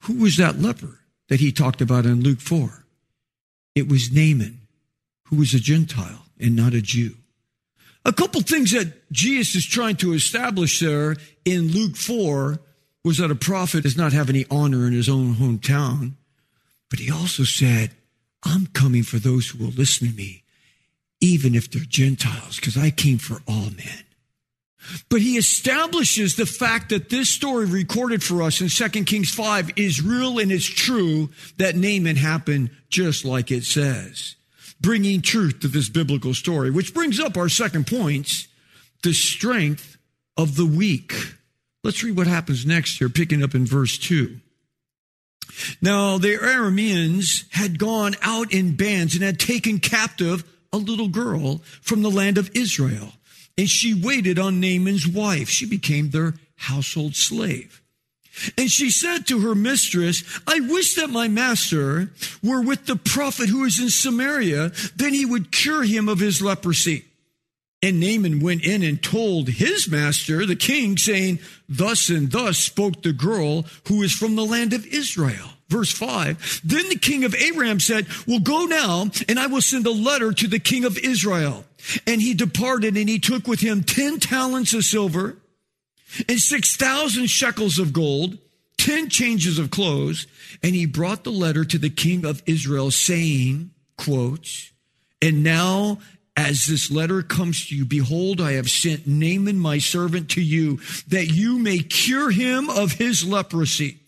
Who 0.03 0.15
was 0.15 0.37
that 0.37 0.59
leper 0.59 0.99
that 1.29 1.39
he 1.39 1.51
talked 1.51 1.81
about 1.81 2.05
in 2.05 2.21
Luke 2.21 2.39
4? 2.39 2.85
It 3.75 3.89
was 3.89 4.11
Naaman 4.11 4.59
who 5.29 5.37
was 5.37 5.53
a 5.53 5.59
Gentile. 5.59 6.25
and 6.41 6.55
not 6.55 6.73
a 6.73 6.81
Jew. 6.81 7.15
A 8.05 8.13
couple 8.13 8.39
things 8.39 8.71
that 8.71 9.11
Jesus 9.11 9.55
is 9.55 9.65
trying 9.65 9.97
to 9.97 10.13
establish 10.13 10.79
there 10.79 11.17
in 11.43 11.73
Luke 11.73 11.97
4 11.97 12.59
was 13.03 13.17
that 13.17 13.29
a 13.29 13.35
prophet 13.35 13.83
does 13.83 13.97
not 13.97 14.13
have 14.13 14.29
any 14.29 14.45
honor 14.49 14.87
in 14.87 14.93
his 14.93 15.09
own 15.09 15.35
hometown. 15.35 16.13
But 16.89 16.99
he 16.99 17.11
also 17.11 17.43
said, 17.43 17.91
I'm 18.43 18.67
coming 18.67 19.03
for 19.03 19.17
those 19.19 19.49
who 19.49 19.63
will 19.63 19.73
listen 19.73 20.07
to 20.07 20.15
me, 20.15 20.43
even 21.19 21.55
if 21.55 21.69
they're 21.69 21.81
Gentiles, 21.81 22.55
because 22.55 22.77
I 22.77 22.89
came 22.89 23.17
for 23.17 23.41
all 23.45 23.69
men. 23.71 24.05
But 25.09 25.21
he 25.21 25.37
establishes 25.37 26.35
the 26.35 26.45
fact 26.45 26.89
that 26.89 27.09
this 27.09 27.29
story 27.29 27.65
recorded 27.65 28.23
for 28.23 28.41
us 28.41 28.61
in 28.61 28.69
2 28.69 29.03
Kings 29.03 29.33
5 29.33 29.71
is 29.75 30.01
real 30.01 30.39
and 30.39 30.51
it's 30.51 30.65
true 30.65 31.29
that 31.57 31.75
Naaman 31.75 32.15
happened 32.15 32.71
just 32.89 33.25
like 33.25 33.51
it 33.51 33.65
says, 33.65 34.35
bringing 34.81 35.21
truth 35.21 35.59
to 35.59 35.67
this 35.67 35.89
biblical 35.89 36.33
story, 36.33 36.71
which 36.71 36.93
brings 36.93 37.19
up 37.19 37.37
our 37.37 37.49
second 37.49 37.87
point, 37.87 38.47
the 39.03 39.13
strength 39.13 39.97
of 40.37 40.55
the 40.55 40.65
weak. 40.65 41.13
Let's 41.83 42.03
read 42.03 42.17
what 42.17 42.27
happens 42.27 42.65
next 42.65 42.97
here, 42.97 43.09
picking 43.09 43.43
up 43.43 43.55
in 43.55 43.65
verse 43.65 43.97
2. 43.97 44.39
Now, 45.81 46.17
the 46.17 46.37
Arameans 46.37 47.45
had 47.51 47.79
gone 47.79 48.15
out 48.21 48.53
in 48.53 48.75
bands 48.75 49.15
and 49.15 49.23
had 49.23 49.39
taken 49.39 49.79
captive 49.79 50.43
a 50.71 50.77
little 50.77 51.07
girl 51.07 51.61
from 51.81 52.01
the 52.01 52.11
land 52.11 52.37
of 52.37 52.51
Israel 52.53 53.13
and 53.59 53.69
she 53.69 53.93
waited 53.93 54.39
on 54.39 54.61
Naaman's 54.61 55.05
wife. 55.05 55.49
She 55.49 55.65
became 55.65 56.11
their 56.11 56.35
household 56.55 57.17
slave. 57.17 57.81
And 58.57 58.69
she 58.69 58.89
said 58.89 59.27
to 59.27 59.41
her 59.41 59.55
mistress, 59.55 60.23
I 60.47 60.59
wish 60.59 60.95
that 60.95 61.09
my 61.09 61.27
master 61.27 62.11
were 62.43 62.61
with 62.61 62.85
the 62.85 62.95
prophet 62.95 63.49
who 63.49 63.63
is 63.65 63.79
in 63.79 63.89
Samaria, 63.89 64.71
then 64.95 65.13
he 65.13 65.25
would 65.25 65.51
cure 65.51 65.83
him 65.83 66.09
of 66.09 66.19
his 66.19 66.41
leprosy. 66.41 67.05
And 67.81 67.99
Naaman 67.99 68.41
went 68.41 68.65
in 68.65 68.83
and 68.83 69.01
told 69.01 69.47
his 69.47 69.89
master, 69.89 70.45
the 70.45 70.55
king, 70.55 70.97
saying, 70.97 71.39
Thus 71.69 72.09
and 72.09 72.29
thus 72.29 72.57
spoke 72.57 73.01
the 73.01 73.13
girl 73.13 73.65
who 73.87 74.01
is 74.01 74.11
from 74.11 74.35
the 74.35 74.45
land 74.45 74.73
of 74.73 74.85
Israel. 74.85 75.47
Verse 75.69 75.91
5 75.91 76.61
Then 76.63 76.89
the 76.89 76.97
king 76.97 77.23
of 77.23 77.33
Aram 77.35 77.79
said, 77.79 78.07
Well, 78.27 78.39
go 78.39 78.65
now, 78.65 79.09
and 79.29 79.39
I 79.39 79.47
will 79.47 79.61
send 79.61 79.85
a 79.85 79.91
letter 79.91 80.33
to 80.33 80.47
the 80.47 80.59
king 80.59 80.83
of 80.83 80.97
Israel. 80.97 81.63
And 82.05 82.21
he 82.21 82.33
departed 82.33 82.97
and 82.97 83.07
he 83.07 83.19
took 83.19 83.47
with 83.47 83.61
him 83.61 83.83
10 83.83 84.19
talents 84.19 84.73
of 84.73 84.83
silver 84.83 85.37
and 86.27 86.39
6,000 86.39 87.27
shekels 87.27 87.79
of 87.79 87.93
gold, 87.93 88.37
10 88.77 89.09
changes 89.09 89.59
of 89.59 89.71
clothes. 89.71 90.27
And 90.63 90.75
he 90.75 90.85
brought 90.85 91.23
the 91.23 91.31
letter 91.31 91.65
to 91.65 91.77
the 91.77 91.89
king 91.89 92.25
of 92.25 92.41
Israel 92.45 92.91
saying, 92.91 93.71
quote, 93.97 94.71
and 95.21 95.43
now 95.43 95.99
as 96.39 96.67
this 96.67 96.89
letter 96.89 97.21
comes 97.21 97.67
to 97.67 97.75
you, 97.75 97.83
behold, 97.83 98.39
I 98.39 98.53
have 98.53 98.69
sent 98.69 99.05
Naaman 99.05 99.59
my 99.59 99.77
servant 99.77 100.29
to 100.31 100.41
you 100.41 100.79
that 101.09 101.27
you 101.27 101.59
may 101.59 101.79
cure 101.79 102.31
him 102.31 102.69
of 102.69 102.93
his 102.93 103.25
leprosy. 103.25 103.98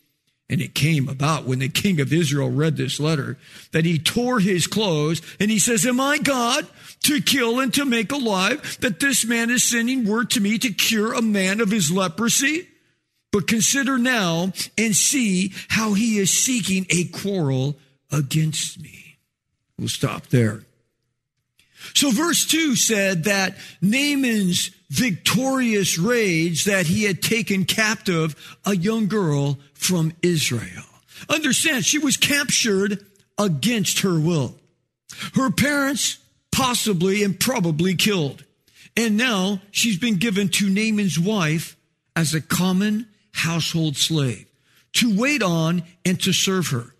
And 0.52 0.60
it 0.60 0.74
came 0.74 1.08
about 1.08 1.46
when 1.46 1.60
the 1.60 1.70
king 1.70 1.98
of 1.98 2.12
Israel 2.12 2.50
read 2.50 2.76
this 2.76 3.00
letter 3.00 3.38
that 3.70 3.86
he 3.86 3.98
tore 3.98 4.38
his 4.38 4.66
clothes 4.66 5.22
and 5.40 5.50
he 5.50 5.58
says, 5.58 5.86
Am 5.86 5.98
I 5.98 6.18
God 6.18 6.66
to 7.04 7.22
kill 7.22 7.58
and 7.58 7.72
to 7.72 7.86
make 7.86 8.12
alive 8.12 8.76
that 8.82 9.00
this 9.00 9.24
man 9.24 9.48
is 9.48 9.64
sending 9.64 10.06
word 10.06 10.28
to 10.32 10.42
me 10.42 10.58
to 10.58 10.70
cure 10.70 11.14
a 11.14 11.22
man 11.22 11.62
of 11.62 11.70
his 11.70 11.90
leprosy? 11.90 12.68
But 13.30 13.46
consider 13.46 13.96
now 13.96 14.52
and 14.76 14.94
see 14.94 15.54
how 15.68 15.94
he 15.94 16.18
is 16.18 16.30
seeking 16.30 16.84
a 16.90 17.04
quarrel 17.04 17.78
against 18.10 18.78
me. 18.78 19.16
We'll 19.78 19.88
stop 19.88 20.26
there. 20.26 20.64
So 21.94 22.10
verse 22.10 22.44
2 22.44 22.76
said 22.76 23.24
that 23.24 23.56
Naaman's 23.80 24.70
victorious 24.92 25.98
rage 25.98 26.66
that 26.66 26.86
he 26.86 27.04
had 27.04 27.22
taken 27.22 27.64
captive 27.64 28.36
a 28.66 28.76
young 28.76 29.06
girl 29.06 29.58
from 29.72 30.12
Israel. 30.22 30.84
Understand, 31.30 31.86
she 31.86 31.98
was 31.98 32.18
captured 32.18 33.02
against 33.38 34.00
her 34.00 34.20
will. 34.20 34.54
Her 35.34 35.50
parents 35.50 36.18
possibly 36.50 37.24
and 37.24 37.40
probably 37.40 37.94
killed. 37.94 38.44
And 38.94 39.16
now 39.16 39.62
she's 39.70 39.98
been 39.98 40.16
given 40.16 40.50
to 40.50 40.68
Naaman's 40.68 41.18
wife 41.18 41.74
as 42.14 42.34
a 42.34 42.42
common 42.42 43.08
household 43.32 43.96
slave 43.96 44.46
to 44.94 45.18
wait 45.18 45.42
on 45.42 45.84
and 46.04 46.20
to 46.20 46.34
serve 46.34 46.68
her. 46.68 46.94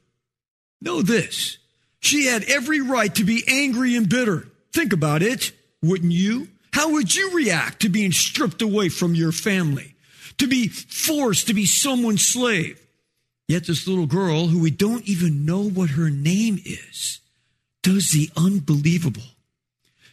Know 0.80 1.02
this. 1.02 1.58
She 2.00 2.24
had 2.24 2.44
every 2.44 2.80
right 2.80 3.14
to 3.16 3.24
be 3.24 3.44
angry 3.46 3.96
and 3.96 4.08
bitter. 4.08 4.48
Think 4.72 4.94
about 4.94 5.22
it, 5.22 5.52
wouldn't 5.82 6.12
you? 6.12 6.48
How 6.72 6.90
would 6.92 7.14
you 7.14 7.30
react 7.32 7.80
to 7.80 7.88
being 7.88 8.12
stripped 8.12 8.62
away 8.62 8.88
from 8.88 9.14
your 9.14 9.32
family? 9.32 9.94
To 10.38 10.46
be 10.46 10.68
forced 10.68 11.46
to 11.48 11.54
be 11.54 11.66
someone's 11.66 12.24
slave? 12.24 12.80
Yet 13.46 13.66
this 13.66 13.86
little 13.86 14.06
girl, 14.06 14.46
who 14.46 14.58
we 14.60 14.70
don't 14.70 15.06
even 15.06 15.44
know 15.44 15.62
what 15.62 15.90
her 15.90 16.08
name 16.08 16.58
is, 16.64 17.20
does 17.82 18.10
the 18.10 18.30
unbelievable. 18.36 19.22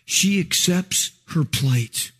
She 0.04 0.40
accepts 0.40 1.12
her 1.30 1.44
plight. 1.44 2.12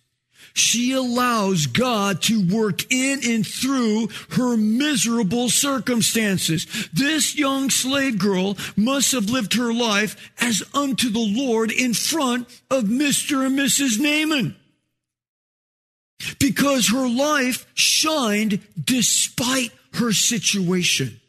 She 0.54 0.92
allows 0.92 1.66
God 1.66 2.22
to 2.22 2.46
work 2.46 2.92
in 2.92 3.20
and 3.24 3.46
through 3.46 4.08
her 4.30 4.56
miserable 4.56 5.48
circumstances. 5.48 6.66
This 6.92 7.36
young 7.36 7.70
slave 7.70 8.18
girl 8.18 8.56
must 8.76 9.12
have 9.12 9.30
lived 9.30 9.54
her 9.54 9.72
life 9.72 10.32
as 10.40 10.62
unto 10.74 11.08
the 11.10 11.18
Lord 11.20 11.70
in 11.70 11.94
front 11.94 12.48
of 12.70 12.84
Mr. 12.84 13.46
and 13.46 13.58
Mrs. 13.58 13.98
Naaman. 13.98 14.56
Because 16.38 16.88
her 16.88 17.08
life 17.08 17.66
shined 17.74 18.60
despite 18.82 19.70
her 19.94 20.12
situation. 20.12 21.20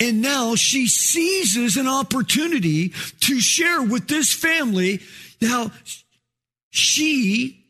And 0.00 0.22
now 0.22 0.54
she 0.54 0.86
seizes 0.86 1.76
an 1.76 1.86
opportunity 1.86 2.92
to 3.20 3.40
share 3.40 3.82
with 3.82 4.08
this 4.08 4.32
family 4.32 5.00
how 5.40 5.70
she 6.70 7.65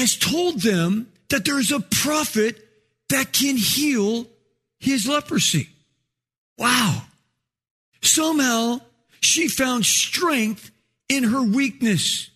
has 0.00 0.16
told 0.16 0.62
them 0.62 1.06
that 1.28 1.44
there's 1.44 1.70
a 1.70 1.80
prophet 1.80 2.66
that 3.10 3.34
can 3.34 3.56
heal 3.56 4.26
his 4.78 5.06
leprosy. 5.06 5.68
Wow. 6.56 7.02
Somehow 8.00 8.80
she 9.20 9.46
found 9.46 9.84
strength 9.84 10.70
in 11.10 11.24
her 11.24 11.42
weakness 11.42 12.30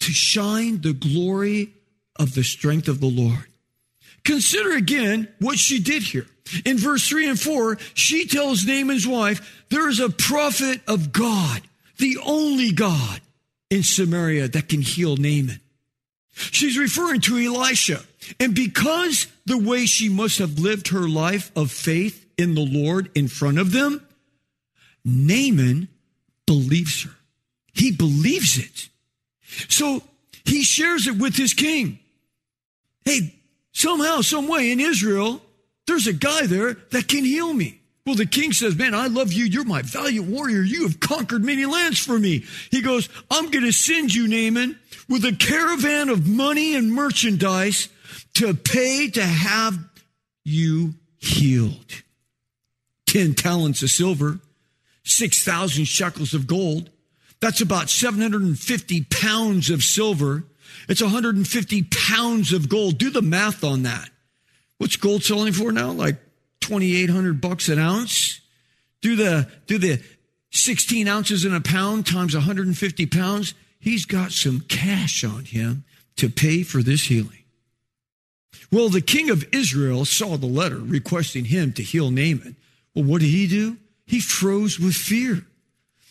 to 0.00 0.12
shine 0.12 0.80
the 0.80 0.92
glory 0.92 1.72
of 2.16 2.34
the 2.34 2.42
strength 2.42 2.88
of 2.88 3.00
the 3.00 3.06
Lord. 3.06 3.46
Consider 4.24 4.72
again 4.72 5.28
what 5.38 5.56
she 5.56 5.78
did 5.78 6.02
here. 6.02 6.26
In 6.64 6.78
verse 6.78 7.08
3 7.08 7.28
and 7.28 7.38
4, 7.38 7.78
she 7.94 8.26
tells 8.26 8.66
Naaman's 8.66 9.06
wife, 9.06 9.64
There 9.70 9.88
is 9.88 10.00
a 10.00 10.10
prophet 10.10 10.80
of 10.88 11.12
God, 11.12 11.62
the 11.98 12.18
only 12.24 12.72
God 12.72 13.20
in 13.70 13.84
Samaria 13.84 14.48
that 14.48 14.68
can 14.68 14.82
heal 14.82 15.16
Naaman. 15.16 15.60
She's 16.38 16.78
referring 16.78 17.20
to 17.22 17.38
Elisha. 17.38 18.02
And 18.38 18.54
because 18.54 19.26
the 19.46 19.58
way 19.58 19.86
she 19.86 20.08
must 20.08 20.38
have 20.38 20.58
lived 20.58 20.88
her 20.88 21.08
life 21.08 21.50
of 21.56 21.70
faith 21.70 22.26
in 22.36 22.54
the 22.54 22.64
Lord 22.64 23.10
in 23.14 23.28
front 23.28 23.58
of 23.58 23.72
them, 23.72 24.06
Naaman 25.04 25.88
believes 26.46 27.02
her. 27.04 27.10
He 27.74 27.90
believes 27.90 28.58
it. 28.58 28.88
So 29.68 30.02
he 30.44 30.62
shares 30.62 31.06
it 31.06 31.16
with 31.16 31.36
his 31.36 31.54
king. 31.54 31.98
Hey, 33.04 33.34
somehow, 33.72 34.20
some 34.20 34.48
way 34.48 34.70
in 34.70 34.80
Israel, 34.80 35.42
there's 35.86 36.06
a 36.06 36.12
guy 36.12 36.46
there 36.46 36.74
that 36.90 37.08
can 37.08 37.24
heal 37.24 37.52
me. 37.52 37.80
Well, 38.08 38.16
the 38.16 38.24
king 38.24 38.54
says, 38.54 38.74
Man, 38.74 38.94
I 38.94 39.08
love 39.08 39.34
you. 39.34 39.44
You're 39.44 39.66
my 39.66 39.82
valiant 39.82 40.28
warrior. 40.28 40.62
You 40.62 40.84
have 40.84 40.98
conquered 40.98 41.44
many 41.44 41.66
lands 41.66 41.98
for 41.98 42.18
me. 42.18 42.42
He 42.70 42.80
goes, 42.80 43.06
I'm 43.30 43.50
going 43.50 43.66
to 43.66 43.70
send 43.70 44.14
you, 44.14 44.26
Naaman, 44.26 44.78
with 45.10 45.26
a 45.26 45.36
caravan 45.36 46.08
of 46.08 46.26
money 46.26 46.74
and 46.74 46.90
merchandise 46.90 47.90
to 48.32 48.54
pay 48.54 49.10
to 49.10 49.22
have 49.22 49.78
you 50.42 50.94
healed. 51.18 52.02
10 53.08 53.34
talents 53.34 53.82
of 53.82 53.90
silver, 53.90 54.40
6,000 55.04 55.84
shekels 55.84 56.32
of 56.32 56.46
gold. 56.46 56.88
That's 57.40 57.60
about 57.60 57.90
750 57.90 59.02
pounds 59.10 59.68
of 59.68 59.82
silver. 59.82 60.44
It's 60.88 61.02
150 61.02 61.82
pounds 61.82 62.54
of 62.54 62.70
gold. 62.70 62.96
Do 62.96 63.10
the 63.10 63.20
math 63.20 63.62
on 63.62 63.82
that. 63.82 64.08
What's 64.78 64.96
gold 64.96 65.24
selling 65.24 65.52
for 65.52 65.72
now? 65.72 65.90
Like 65.92 66.16
2,800 66.60 67.40
bucks 67.40 67.68
an 67.68 67.78
ounce. 67.78 68.40
Do 69.00 69.16
the, 69.16 69.50
do 69.66 69.78
the 69.78 70.02
16 70.50 71.06
ounces 71.08 71.44
in 71.44 71.54
a 71.54 71.60
pound 71.60 72.06
times 72.06 72.34
150 72.34 73.06
pounds 73.06 73.54
he's 73.80 74.04
got 74.04 74.32
some 74.32 74.60
cash 74.60 75.24
on 75.24 75.44
him 75.44 75.84
to 76.16 76.28
pay 76.28 76.62
for 76.62 76.82
this 76.82 77.04
healing. 77.04 77.44
Well, 78.70 78.88
the 78.88 79.00
king 79.00 79.30
of 79.30 79.46
Israel 79.52 80.04
saw 80.04 80.36
the 80.36 80.46
letter 80.46 80.78
requesting 80.78 81.46
him 81.46 81.72
to 81.74 81.82
heal 81.82 82.10
Naaman. 82.10 82.56
Well, 82.94 83.04
what 83.04 83.20
did 83.20 83.30
he 83.30 83.46
do? 83.46 83.76
He 84.04 84.20
froze 84.20 84.78
with 84.78 84.94
fear. 84.94 85.46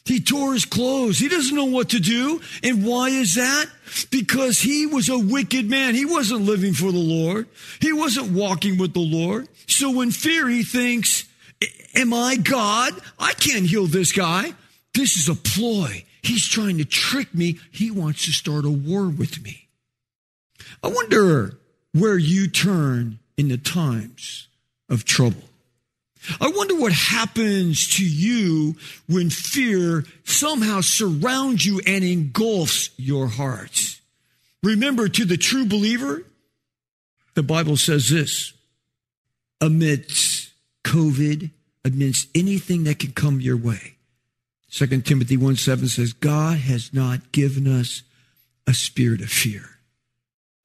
He 0.08 0.20
tore 0.20 0.54
his 0.54 0.66
clothes. 0.66 1.20
He 1.20 1.28
doesn't 1.28 1.56
know 1.56 1.66
what 1.66 1.90
to 1.90 2.00
do. 2.00 2.42
And 2.64 2.86
why 2.86 3.10
is 3.10 3.36
that? 3.36 3.66
Because 4.10 4.60
he 4.60 4.86
was 4.86 5.10
a 5.10 5.18
wicked 5.18 5.70
man. 5.70 5.96
He 5.96 6.06
wasn't 6.06 6.42
living 6.42 6.74
for 6.74 6.92
the 6.92 6.98
Lord. 6.98 7.48
He 7.82 7.92
wasn't 7.94 8.32
walking 8.32 8.78
with 8.78 8.94
the 8.94 9.00
Lord. 9.00 9.48
So 9.68 10.02
in 10.02 10.12
fear, 10.12 10.48
he 10.48 10.64
thinks, 10.64 11.28
am 11.96 12.14
I 12.14 12.38
God? 12.38 12.94
I 13.20 13.34
can't 13.34 13.66
heal 13.66 13.86
this 13.86 14.12
guy. 14.12 14.54
This 14.94 15.18
is 15.18 15.30
a 15.30 15.36
ploy. 15.36 16.06
He's 16.22 16.48
trying 16.48 16.78
to 16.78 16.86
trick 16.86 17.34
me. 17.34 17.60
He 17.72 17.92
wants 17.92 18.26
to 18.26 18.32
start 18.32 18.66
a 18.66 18.70
war 18.70 19.08
with 19.08 19.44
me. 19.44 19.68
I 20.84 20.88
wonder 20.88 21.58
where 21.94 22.18
you 22.18 22.48
turn 22.48 23.20
in 23.38 23.50
the 23.50 23.58
times 23.58 24.48
of 24.90 25.06
trouble. 25.06 25.44
I 26.42 26.50
wonder 26.50 26.76
what 26.76 26.92
happens 26.92 27.96
to 27.98 28.06
you 28.06 28.76
when 29.08 29.30
fear 29.30 30.04
somehow 30.24 30.82
surrounds 30.82 31.66
you 31.66 31.82
and 31.86 32.04
engulfs 32.04 32.90
your 32.98 33.28
heart. 33.28 34.00
Remember, 34.64 35.08
to 35.08 35.26
the 35.26 35.38
true 35.38 35.66
believer, 35.66 36.24
the 37.36 37.44
Bible 37.44 37.78
says 37.78 38.10
this 38.10 38.54
amidst 39.62 40.52
COVID, 40.84 41.52
amidst 41.86 42.30
anything 42.36 42.84
that 42.86 43.00
can 43.00 43.12
come 43.12 43.40
your 43.40 43.58
way. 43.58 43.98
2 44.72 45.02
Timothy 45.02 45.38
1 45.38 45.56
7 45.56 45.88
says, 45.88 46.14
God 46.14 46.58
has 46.58 46.94
not 46.94 47.32
given 47.32 47.68
us 47.68 48.04
a 48.66 48.74
spirit 48.74 49.22
of 49.22 49.30
fear, 49.30 49.80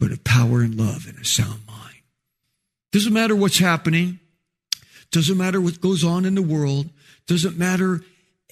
but 0.00 0.10
of 0.10 0.24
power 0.24 0.60
and 0.60 0.74
love 0.74 1.06
and 1.08 1.18
a 1.18 1.24
sound 1.24 1.60
mind. 1.66 2.02
Doesn't 2.90 3.12
matter 3.12 3.36
what's 3.36 3.58
happening. 3.58 4.18
Doesn't 5.12 5.38
matter 5.38 5.60
what 5.60 5.80
goes 5.80 6.02
on 6.02 6.24
in 6.24 6.34
the 6.34 6.42
world. 6.42 6.88
Doesn't 7.26 7.56
matter 7.56 8.00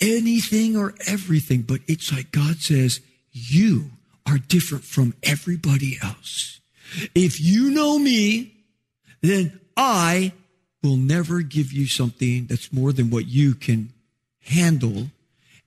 anything 0.01 0.77
or 0.77 0.95
everything. 1.07 1.63
But 1.63 1.81
it's 1.89 2.13
like 2.13 2.31
God 2.31 2.59
says, 2.59 3.01
you 3.33 3.91
are 4.27 4.39
different 4.39 4.85
from 4.85 5.15
everybody 5.23 5.99
else. 6.03 6.61
If 7.15 7.41
you 7.41 7.71
know 7.71 7.99
me, 7.99 8.55
then 9.23 9.59
I 9.77 10.33
will 10.83 10.97
never 10.97 11.41
give 11.41 11.73
you 11.73 11.87
something 11.87 12.47
that's 12.47 12.73
more 12.73 12.93
than 12.93 13.11
what 13.11 13.27
you 13.27 13.55
can 13.55 13.93
handle. 14.41 15.07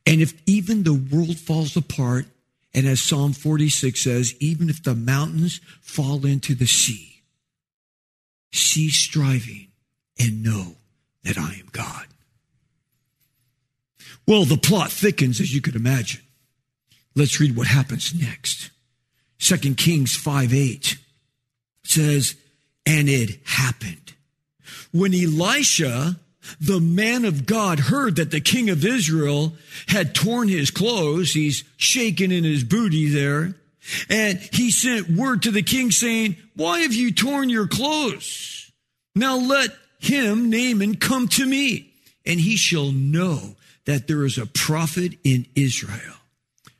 And 0.06 0.22
if 0.22 0.34
even 0.46 0.84
the 0.84 0.94
world 0.94 1.38
falls 1.38 1.76
apart, 1.76 2.26
and 2.74 2.88
as 2.88 3.02
Psalm 3.02 3.34
46 3.34 4.00
says, 4.00 4.36
even 4.40 4.70
if 4.70 4.84
the 4.84 4.96
mountains 4.96 5.60
fall 5.82 6.26
into 6.26 6.56
the 6.56 6.66
sea, 6.66 7.22
cease 8.52 8.96
striving 8.96 9.68
and 10.20 10.44
know 10.44 10.76
that 11.24 11.38
I 11.38 11.54
am 11.54 11.68
God. 11.72 12.06
Well, 14.28 14.46
the 14.46 14.58
plot 14.58 14.92
thickens 14.92 15.42
as 15.42 15.54
you 15.54 15.62
could 15.62 15.76
imagine. 15.76 16.22
Let's 17.16 17.40
read 17.40 17.56
what 17.56 17.68
happens 17.68 18.14
next. 18.14 18.72
Second 19.38 19.78
Kings 19.78 20.16
5 20.16 20.54
8 20.54 20.98
says, 21.84 22.36
And 22.86 23.10
it 23.10 23.40
happened. 23.46 24.14
When 24.92 25.14
Elisha, 25.14 26.18
the 26.60 26.80
man 26.80 27.26
of 27.26 27.46
God, 27.46 27.80
heard 27.80 28.16
that 28.16 28.32
the 28.32 28.42
king 28.42 28.70
of 28.70 28.86
Israel 28.86 29.54
had 29.88 30.16
torn 30.16 30.48
his 30.48 30.72
clothes, 30.72 31.34
he's 31.34 31.64
shaking 31.78 32.32
in 32.32 32.44
his 32.44 32.64
booty 32.64 33.10
there, 33.10 33.56
and 34.10 34.40
he 34.54 34.72
sent 34.72 35.10
word 35.10 35.44
to 35.44 35.52
the 35.52 35.64
king 35.64 35.92
saying, 35.92 36.38
Why 36.56 36.80
have 36.80 36.94
you 36.94 37.12
torn 37.12 37.50
your 37.50 37.68
clothes? 37.68 38.72
Now 39.16 39.38
let 39.38 39.72
him, 40.04 40.50
Naaman, 40.50 40.96
come 40.96 41.28
to 41.30 41.46
me, 41.46 41.94
and 42.26 42.40
he 42.40 42.56
shall 42.56 42.92
know 42.92 43.56
that 43.86 44.08
there 44.08 44.26
is 44.26 44.38
a 44.38 44.46
prophet 44.46 45.14
in 45.24 45.46
Israel. 45.56 46.16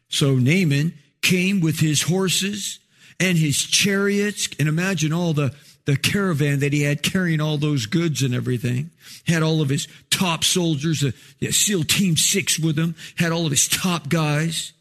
So 0.10 0.36
Naaman 0.36 0.94
came 1.22 1.60
with 1.60 1.80
his 1.80 2.04
horses 2.04 2.80
and 3.20 3.38
his 3.38 3.58
chariots, 3.58 4.50
and 4.60 4.68
imagine 4.68 5.14
all 5.14 5.34
the, 5.34 5.54
the 5.86 5.98
caravan 5.98 6.60
that 6.60 6.74
he 6.74 6.84
had 6.84 7.02
carrying 7.02 7.42
all 7.42 7.58
those 7.58 7.86
goods 7.86 8.22
and 8.22 8.34
everything. 8.34 8.92
Had 9.26 9.42
all 9.42 9.62
of 9.62 9.70
his 9.70 9.88
top 10.10 10.44
soldiers, 10.44 11.04
uh, 11.04 11.12
SEAL 11.50 11.86
Team 11.86 12.18
Six 12.18 12.60
with 12.60 12.78
him, 12.78 12.96
had 13.18 13.32
all 13.32 13.46
of 13.46 13.52
his 13.52 13.68
top 13.68 14.10
guys. 14.10 14.74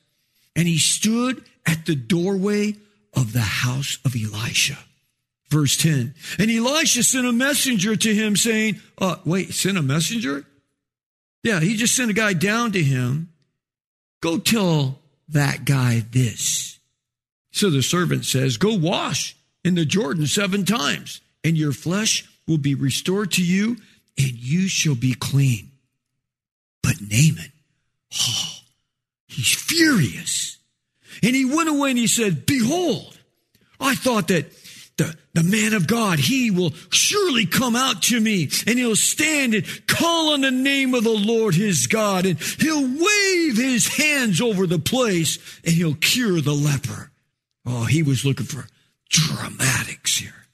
And 0.56 0.66
he 0.66 0.78
stood 0.78 1.44
at 1.64 1.86
the 1.86 1.94
doorway 1.94 2.74
of 3.14 3.32
the 3.32 3.40
house 3.40 3.98
of 4.04 4.14
Elisha. 4.16 4.78
Verse 5.52 5.76
10. 5.76 6.14
And 6.38 6.50
Elisha 6.50 7.02
sent 7.02 7.26
a 7.26 7.32
messenger 7.32 7.94
to 7.94 8.14
him 8.14 8.36
saying, 8.36 8.80
uh, 8.96 9.16
wait, 9.26 9.52
sent 9.52 9.76
a 9.76 9.82
messenger? 9.82 10.46
Yeah, 11.42 11.60
he 11.60 11.76
just 11.76 11.94
sent 11.94 12.10
a 12.10 12.14
guy 12.14 12.32
down 12.32 12.72
to 12.72 12.82
him. 12.82 13.28
Go 14.22 14.38
tell 14.38 15.00
that 15.28 15.66
guy 15.66 16.06
this. 16.10 16.78
So 17.50 17.68
the 17.68 17.82
servant 17.82 18.24
says, 18.24 18.56
Go 18.56 18.78
wash 18.78 19.36
in 19.62 19.74
the 19.74 19.84
Jordan 19.84 20.26
seven 20.26 20.64
times, 20.64 21.20
and 21.44 21.58
your 21.58 21.72
flesh 21.72 22.26
will 22.48 22.56
be 22.56 22.74
restored 22.74 23.32
to 23.32 23.44
you, 23.44 23.76
and 24.16 24.30
you 24.30 24.68
shall 24.68 24.94
be 24.94 25.12
clean. 25.12 25.70
But 26.82 26.94
Naaman, 27.02 27.52
oh, 28.14 28.54
he's 29.28 29.52
furious. 29.52 30.56
And 31.22 31.36
he 31.36 31.44
went 31.44 31.68
away 31.68 31.90
and 31.90 31.98
he 31.98 32.06
said, 32.06 32.46
Behold, 32.46 33.18
I 33.78 33.94
thought 33.94 34.28
that 34.28 34.50
the, 34.96 35.16
the 35.34 35.42
man 35.42 35.72
of 35.72 35.86
God, 35.86 36.18
he 36.18 36.50
will 36.50 36.72
surely 36.90 37.46
come 37.46 37.74
out 37.74 38.02
to 38.04 38.20
me 38.20 38.50
and 38.66 38.78
he'll 38.78 38.96
stand 38.96 39.54
and 39.54 39.86
call 39.86 40.34
on 40.34 40.42
the 40.42 40.50
name 40.50 40.94
of 40.94 41.04
the 41.04 41.10
Lord 41.10 41.54
his 41.54 41.86
God 41.86 42.26
and 42.26 42.38
he'll 42.38 42.82
wave 42.82 43.56
his 43.56 43.96
hands 43.96 44.40
over 44.40 44.66
the 44.66 44.78
place 44.78 45.38
and 45.64 45.74
he'll 45.74 45.94
cure 45.94 46.40
the 46.40 46.52
leper. 46.52 47.10
Oh, 47.64 47.84
he 47.84 48.02
was 48.02 48.24
looking 48.24 48.46
for 48.46 48.66
dramatics 49.08 50.18
here. 50.18 50.46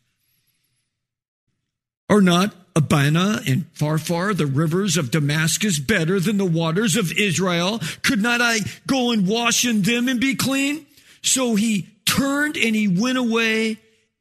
Are 2.08 2.20
not 2.20 2.54
Abana 2.76 3.42
and 3.46 3.72
Pharpar, 3.74 4.36
the 4.36 4.46
rivers 4.46 4.96
of 4.96 5.10
Damascus, 5.10 5.78
better 5.78 6.20
than 6.20 6.38
the 6.38 6.44
waters 6.44 6.96
of 6.96 7.12
Israel? 7.12 7.80
Could 8.02 8.22
not 8.22 8.40
I 8.40 8.60
go 8.86 9.10
and 9.10 9.26
wash 9.26 9.66
in 9.66 9.82
them 9.82 10.08
and 10.08 10.20
be 10.20 10.36
clean? 10.36 10.86
So 11.22 11.56
he 11.56 11.88
turned 12.06 12.56
and 12.56 12.74
he 12.76 12.86
went 12.86 13.18
away 13.18 13.78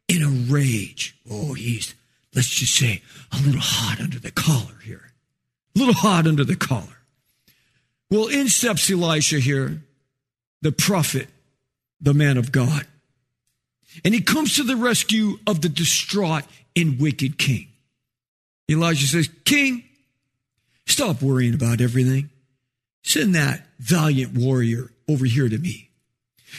in 0.07 0.23
a 0.23 0.51
rage. 0.51 1.15
Oh, 1.29 1.53
he's, 1.53 1.93
let's 2.33 2.49
just 2.49 2.75
say, 2.75 3.01
a 3.31 3.37
little 3.37 3.61
hot 3.61 3.99
under 3.99 4.19
the 4.19 4.31
collar 4.31 4.79
here. 4.83 5.11
A 5.75 5.79
little 5.79 5.93
hot 5.93 6.27
under 6.27 6.43
the 6.43 6.55
collar. 6.55 6.97
Well, 8.09 8.27
in 8.27 8.47
steps 8.47 8.89
Elisha 8.89 9.39
here, 9.39 9.81
the 10.61 10.71
prophet, 10.71 11.27
the 11.99 12.13
man 12.13 12.37
of 12.37 12.51
God. 12.51 12.87
And 14.05 14.13
he 14.13 14.21
comes 14.21 14.55
to 14.55 14.63
the 14.63 14.75
rescue 14.75 15.39
of 15.45 15.61
the 15.61 15.69
distraught 15.69 16.43
and 16.75 16.99
wicked 16.99 17.37
king. 17.37 17.67
Elijah 18.69 19.07
says, 19.07 19.29
King, 19.45 19.83
stop 20.85 21.21
worrying 21.21 21.53
about 21.53 21.81
everything. 21.81 22.29
Send 23.03 23.35
that 23.35 23.65
valiant 23.79 24.33
warrior 24.33 24.91
over 25.07 25.25
here 25.25 25.47
to 25.47 25.57
me. 25.57 25.86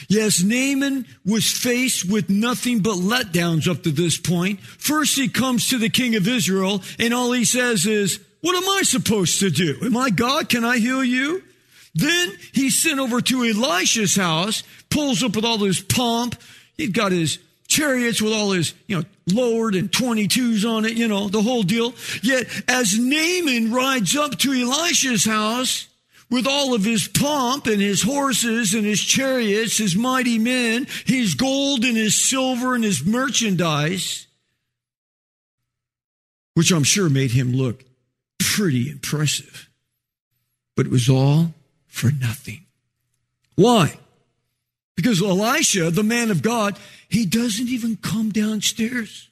Yes, 0.07 0.41
Naaman 0.41 1.05
was 1.25 1.51
faced 1.51 2.09
with 2.09 2.29
nothing 2.29 2.79
but 2.79 2.95
letdowns 2.95 3.69
up 3.69 3.83
to 3.83 3.91
this 3.91 4.17
point. 4.17 4.59
First, 4.61 5.15
he 5.15 5.27
comes 5.27 5.69
to 5.69 5.77
the 5.77 5.89
king 5.89 6.15
of 6.15 6.27
Israel, 6.27 6.81
and 6.97 7.13
all 7.13 7.31
he 7.31 7.45
says 7.45 7.85
is, 7.85 8.19
What 8.41 8.55
am 8.55 8.69
I 8.69 8.83
supposed 8.83 9.39
to 9.39 9.49
do? 9.49 9.77
Am 9.83 9.97
I 9.97 10.09
God? 10.09 10.49
Can 10.49 10.63
I 10.63 10.77
heal 10.77 11.03
you? 11.03 11.43
Then 11.95 12.31
he's 12.53 12.81
sent 12.81 12.99
over 12.99 13.19
to 13.19 13.43
Elisha's 13.43 14.15
house, 14.15 14.63
pulls 14.89 15.23
up 15.23 15.35
with 15.35 15.45
all 15.45 15.57
his 15.57 15.81
pomp. 15.81 16.35
He's 16.77 16.91
got 16.91 17.11
his 17.11 17.39
chariots 17.67 18.21
with 18.21 18.31
all 18.31 18.51
his, 18.51 18.73
you 18.87 18.97
know, 18.97 19.03
lowered 19.27 19.75
and 19.75 19.91
22s 19.91 20.69
on 20.69 20.85
it, 20.85 20.93
you 20.93 21.07
know, 21.07 21.27
the 21.27 21.41
whole 21.41 21.63
deal. 21.63 21.93
Yet 22.23 22.47
as 22.67 22.97
Naaman 22.97 23.73
rides 23.73 24.15
up 24.15 24.37
to 24.39 24.53
Elisha's 24.53 25.25
house, 25.25 25.88
with 26.29 26.45
all 26.47 26.73
of 26.73 26.83
his 26.83 27.07
pomp 27.07 27.65
and 27.65 27.81
his 27.81 28.03
horses 28.03 28.73
and 28.73 28.85
his 28.85 29.01
chariots, 29.01 29.77
his 29.77 29.95
mighty 29.95 30.37
men, 30.37 30.87
his 31.05 31.33
gold 31.33 31.83
and 31.83 31.97
his 31.97 32.29
silver 32.29 32.75
and 32.75 32.83
his 32.83 33.03
merchandise, 33.03 34.27
which 36.53 36.71
I'm 36.71 36.83
sure 36.83 37.09
made 37.09 37.31
him 37.31 37.53
look 37.53 37.83
pretty 38.39 38.89
impressive. 38.89 39.69
But 40.75 40.85
it 40.85 40.91
was 40.91 41.09
all 41.09 41.53
for 41.87 42.11
nothing. 42.11 42.65
Why? 43.55 43.97
Because 44.95 45.21
Elisha, 45.21 45.91
the 45.91 46.03
man 46.03 46.29
of 46.29 46.41
God, 46.41 46.77
he 47.09 47.25
doesn't 47.25 47.69
even 47.69 47.97
come 47.97 48.29
downstairs. 48.29 49.29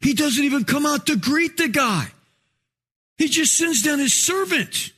He 0.00 0.14
doesn't 0.14 0.44
even 0.44 0.64
come 0.64 0.84
out 0.84 1.06
to 1.06 1.16
greet 1.16 1.56
the 1.56 1.68
guy. 1.68 2.08
He 3.16 3.28
just 3.28 3.56
sends 3.56 3.82
down 3.82 3.98
his 3.98 4.12
servant 4.12 4.92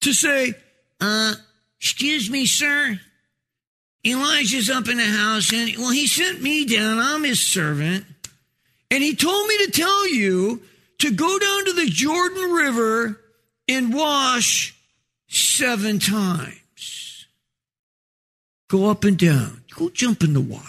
to 0.00 0.12
say, 0.12 0.54
uh, 1.00 1.34
excuse 1.78 2.30
me, 2.30 2.46
sir. 2.46 2.98
Elijah's 4.06 4.70
up 4.70 4.88
in 4.88 4.96
the 4.96 5.04
house 5.04 5.52
and, 5.52 5.76
well, 5.76 5.90
he 5.90 6.06
sent 6.06 6.40
me 6.40 6.64
down. 6.64 6.98
I'm 6.98 7.22
his 7.22 7.40
servant. 7.40 8.06
And 8.90 9.02
he 9.02 9.14
told 9.14 9.46
me 9.46 9.66
to 9.66 9.70
tell 9.70 10.08
you 10.08 10.62
to 10.98 11.10
go 11.10 11.38
down 11.38 11.64
to 11.66 11.72
the 11.72 11.86
Jordan 11.86 12.50
River 12.50 13.20
and 13.68 13.94
wash 13.94 14.74
seven 15.28 15.98
times. 15.98 17.26
Go 18.68 18.90
up 18.90 19.04
and 19.04 19.18
down. 19.18 19.62
Go 19.76 19.90
jump 19.90 20.22
in 20.22 20.32
the 20.32 20.40
water. 20.40 20.64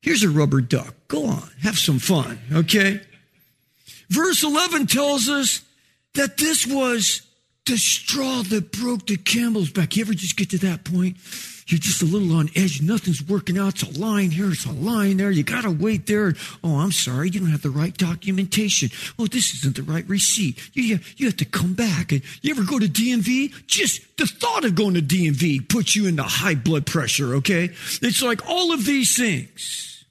Here's 0.00 0.24
a 0.24 0.28
rubber 0.28 0.60
duck. 0.60 0.94
Go 1.08 1.26
on. 1.26 1.48
Have 1.62 1.78
some 1.78 1.98
fun. 1.98 2.38
Okay. 2.52 3.00
Verse 4.08 4.42
11 4.42 4.86
tells 4.86 5.28
us 5.28 5.62
that 6.14 6.36
this 6.36 6.66
was 6.66 7.22
the 7.66 7.76
straw 7.76 8.42
that 8.42 8.72
broke 8.72 9.06
the 9.06 9.16
camel's 9.16 9.70
back. 9.70 9.96
You 9.96 10.02
ever 10.02 10.14
just 10.14 10.36
get 10.36 10.50
to 10.50 10.58
that 10.58 10.84
point? 10.84 11.16
You're 11.66 11.78
just 11.78 12.02
a 12.02 12.06
little 12.06 12.36
on 12.36 12.50
edge. 12.56 12.82
Nothing's 12.82 13.26
working 13.26 13.56
out. 13.56 13.82
It's 13.82 13.96
a 13.96 14.00
line 14.00 14.30
here. 14.30 14.50
It's 14.50 14.66
a 14.66 14.72
line 14.72 15.16
there. 15.16 15.30
You 15.30 15.44
got 15.44 15.62
to 15.62 15.70
wait 15.70 16.06
there. 16.06 16.34
Oh, 16.64 16.80
I'm 16.80 16.90
sorry. 16.90 17.30
You 17.30 17.40
don't 17.40 17.50
have 17.50 17.62
the 17.62 17.70
right 17.70 17.96
documentation. 17.96 18.90
Oh, 19.18 19.26
this 19.26 19.54
isn't 19.54 19.76
the 19.76 19.82
right 19.84 20.06
receipt. 20.08 20.58
You, 20.74 20.98
you 21.16 21.26
have 21.26 21.36
to 21.36 21.44
come 21.44 21.74
back. 21.74 22.10
And 22.10 22.22
you 22.42 22.50
ever 22.50 22.64
go 22.64 22.80
to 22.80 22.86
DMV? 22.86 23.66
Just 23.68 24.16
the 24.18 24.26
thought 24.26 24.64
of 24.64 24.74
going 24.74 24.94
to 24.94 25.02
DMV 25.02 25.68
puts 25.68 25.94
you 25.94 26.08
into 26.08 26.24
high 26.24 26.56
blood 26.56 26.84
pressure. 26.84 27.36
Okay. 27.36 27.70
It's 28.02 28.22
like 28.22 28.48
all 28.48 28.72
of 28.72 28.84
these 28.84 29.16
things. 29.16 30.04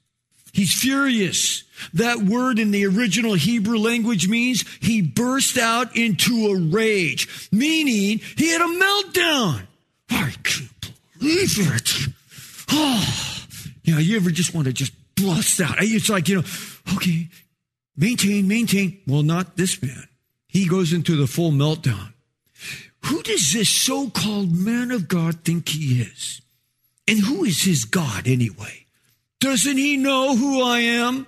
He's 0.52 0.72
furious. 0.72 1.64
That 1.94 2.18
word 2.18 2.58
in 2.58 2.70
the 2.70 2.86
original 2.86 3.34
Hebrew 3.34 3.78
language 3.78 4.28
means 4.28 4.64
he 4.80 5.02
burst 5.02 5.58
out 5.58 5.96
into 5.96 6.48
a 6.48 6.56
rage, 6.56 7.48
meaning 7.52 8.20
he 8.36 8.48
had 8.48 8.60
a 8.60 8.64
meltdown. 8.64 9.62
I 10.10 10.34
can't 10.42 10.92
believe 11.18 11.74
it. 11.74 11.92
Oh, 12.70 13.46
you 13.84 13.94
know, 13.94 14.00
you 14.00 14.16
ever 14.16 14.30
just 14.30 14.54
want 14.54 14.66
to 14.66 14.72
just 14.72 14.92
bust 15.14 15.60
out? 15.60 15.76
It's 15.78 16.08
like, 16.08 16.28
you 16.28 16.36
know, 16.36 16.44
okay, 16.94 17.28
maintain, 17.96 18.48
maintain. 18.48 19.00
Well, 19.06 19.22
not 19.22 19.56
this 19.56 19.82
man. 19.82 20.08
He 20.46 20.66
goes 20.66 20.92
into 20.92 21.16
the 21.16 21.26
full 21.26 21.50
meltdown. 21.50 22.12
Who 23.06 23.22
does 23.22 23.52
this 23.52 23.68
so 23.68 24.10
called 24.10 24.52
man 24.52 24.90
of 24.90 25.08
God 25.08 25.44
think 25.44 25.68
he 25.70 26.02
is? 26.02 26.40
And 27.08 27.18
who 27.18 27.44
is 27.44 27.62
his 27.62 27.84
God 27.84 28.28
anyway? 28.28 28.86
Doesn't 29.40 29.76
he 29.76 29.96
know 29.96 30.36
who 30.36 30.62
I 30.62 30.80
am? 30.80 31.26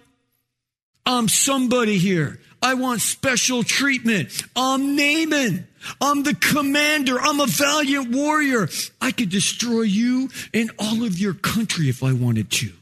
I'm 1.07 1.29
somebody 1.29 1.99
here. 1.99 2.41
I 2.63 2.75
want 2.75 3.03
special 3.03 3.63
treatment. 3.63 4.43
I'm 4.57 4.97
Naaman. 4.97 5.69
I'm 6.01 6.23
the 6.23 6.35
commander. 6.35 7.21
I'm 7.21 7.41
a 7.41 7.47
valiant 7.47 8.11
warrior. 8.11 8.69
I 9.03 9.11
could 9.11 9.29
destroy 9.29 9.83
you 9.83 10.31
and 10.55 10.71
all 10.79 11.05
of 11.05 11.19
your 11.19 11.35
country 11.35 11.91
if 11.91 12.03
I 12.03 12.15
wanted 12.15 12.51
to. 12.53 12.73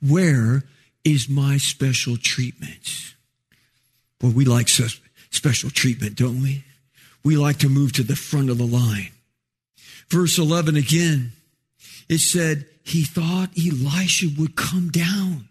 Where 0.00 0.62
is 1.02 1.28
my 1.28 1.56
special 1.56 2.16
treatment? 2.16 3.14
Well, 4.22 4.30
we 4.30 4.44
like 4.44 4.68
special 4.68 5.70
treatment, 5.70 6.14
don't 6.14 6.40
we? 6.40 6.62
We 7.24 7.36
like 7.36 7.58
to 7.58 7.68
move 7.68 7.94
to 7.94 8.04
the 8.04 8.14
front 8.14 8.48
of 8.48 8.58
the 8.58 8.64
line. 8.64 9.10
Verse 10.08 10.38
11 10.38 10.76
again, 10.76 11.32
it 12.08 12.18
said, 12.18 12.66
he 12.84 13.02
thought 13.02 13.50
Elisha 13.58 14.26
would 14.38 14.54
come 14.54 14.90
down. 14.90 15.47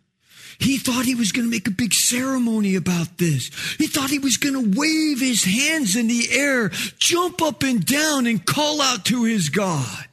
He 0.59 0.77
thought 0.77 1.05
he 1.05 1.15
was 1.15 1.31
going 1.31 1.45
to 1.45 1.51
make 1.51 1.67
a 1.67 1.71
big 1.71 1.93
ceremony 1.93 2.75
about 2.75 3.17
this. 3.17 3.49
He 3.77 3.87
thought 3.87 4.09
he 4.09 4.19
was 4.19 4.37
going 4.37 4.55
to 4.55 4.79
wave 4.79 5.19
his 5.19 5.43
hands 5.43 5.95
in 5.95 6.07
the 6.07 6.29
air, 6.31 6.69
jump 6.97 7.41
up 7.41 7.63
and 7.63 7.85
down, 7.85 8.25
and 8.25 8.43
call 8.43 8.81
out 8.81 9.05
to 9.05 9.23
his 9.23 9.49
God. 9.49 10.05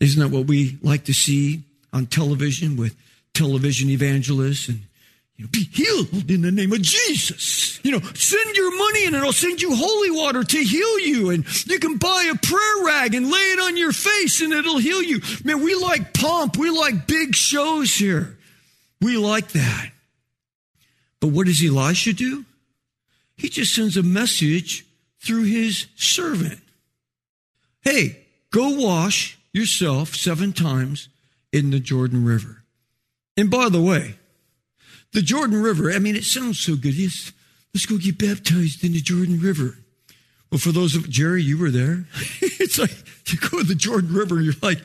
Isn't 0.00 0.20
that 0.20 0.36
what 0.36 0.46
we 0.46 0.78
like 0.82 1.04
to 1.04 1.14
see 1.14 1.62
on 1.92 2.06
television 2.06 2.76
with 2.76 2.96
television 3.34 3.90
evangelists 3.90 4.68
and 4.68 4.80
you 5.36 5.44
know, 5.44 5.50
be 5.50 5.64
healed 5.64 6.30
in 6.30 6.42
the 6.42 6.50
name 6.50 6.72
of 6.72 6.82
Jesus. 6.82 7.80
You 7.82 7.92
know, 7.92 8.00
send 8.14 8.56
your 8.56 8.76
money 8.76 9.06
and 9.06 9.16
I'll 9.16 9.32
send 9.32 9.62
you 9.62 9.74
holy 9.74 10.10
water 10.10 10.44
to 10.44 10.58
heal 10.58 10.98
you. 11.00 11.30
And 11.30 11.44
you 11.66 11.78
can 11.78 11.96
buy 11.96 12.30
a 12.30 12.36
prayer 12.36 12.84
rag 12.84 13.14
and 13.14 13.30
lay 13.30 13.38
it 13.38 13.60
on 13.60 13.76
your 13.76 13.92
face 13.92 14.40
and 14.40 14.52
it'll 14.52 14.78
heal 14.78 15.02
you. 15.02 15.20
Man, 15.44 15.62
we 15.62 15.74
like 15.74 16.14
pomp. 16.14 16.56
We 16.56 16.70
like 16.70 17.06
big 17.06 17.34
shows 17.34 17.94
here. 17.94 18.36
We 19.02 19.16
like 19.16 19.48
that. 19.48 19.90
But 21.20 21.28
what 21.28 21.46
does 21.46 21.62
Elisha 21.64 22.12
do? 22.12 22.44
He 23.36 23.48
just 23.48 23.74
sends 23.74 23.96
a 23.96 24.02
message 24.02 24.86
through 25.20 25.44
his 25.44 25.86
servant. 25.96 26.60
Hey, 27.80 28.24
go 28.52 28.70
wash 28.70 29.38
yourself 29.52 30.14
seven 30.14 30.52
times 30.52 31.08
in 31.52 31.70
the 31.70 31.80
Jordan 31.80 32.24
River. 32.24 32.62
And 33.36 33.50
by 33.50 33.68
the 33.68 33.82
way, 33.82 34.14
the 35.12 35.22
Jordan 35.22 35.60
River, 35.60 35.90
I 35.90 35.98
mean, 35.98 36.14
it 36.14 36.24
sounds 36.24 36.60
so 36.60 36.76
good. 36.76 36.94
Yes, 36.94 37.32
let's 37.74 37.86
go 37.86 37.98
get 37.98 38.18
baptized 38.18 38.84
in 38.84 38.92
the 38.92 39.00
Jordan 39.00 39.40
River. 39.40 39.78
Well, 40.50 40.58
for 40.58 40.70
those 40.70 40.94
of 40.94 41.10
Jerry, 41.10 41.42
you 41.42 41.58
were 41.58 41.70
there. 41.70 42.04
it's 42.40 42.78
like 42.78 42.94
you 43.26 43.38
go 43.38 43.58
to 43.58 43.64
the 43.64 43.74
Jordan 43.74 44.14
River 44.14 44.40
you're 44.40 44.54
like, 44.62 44.80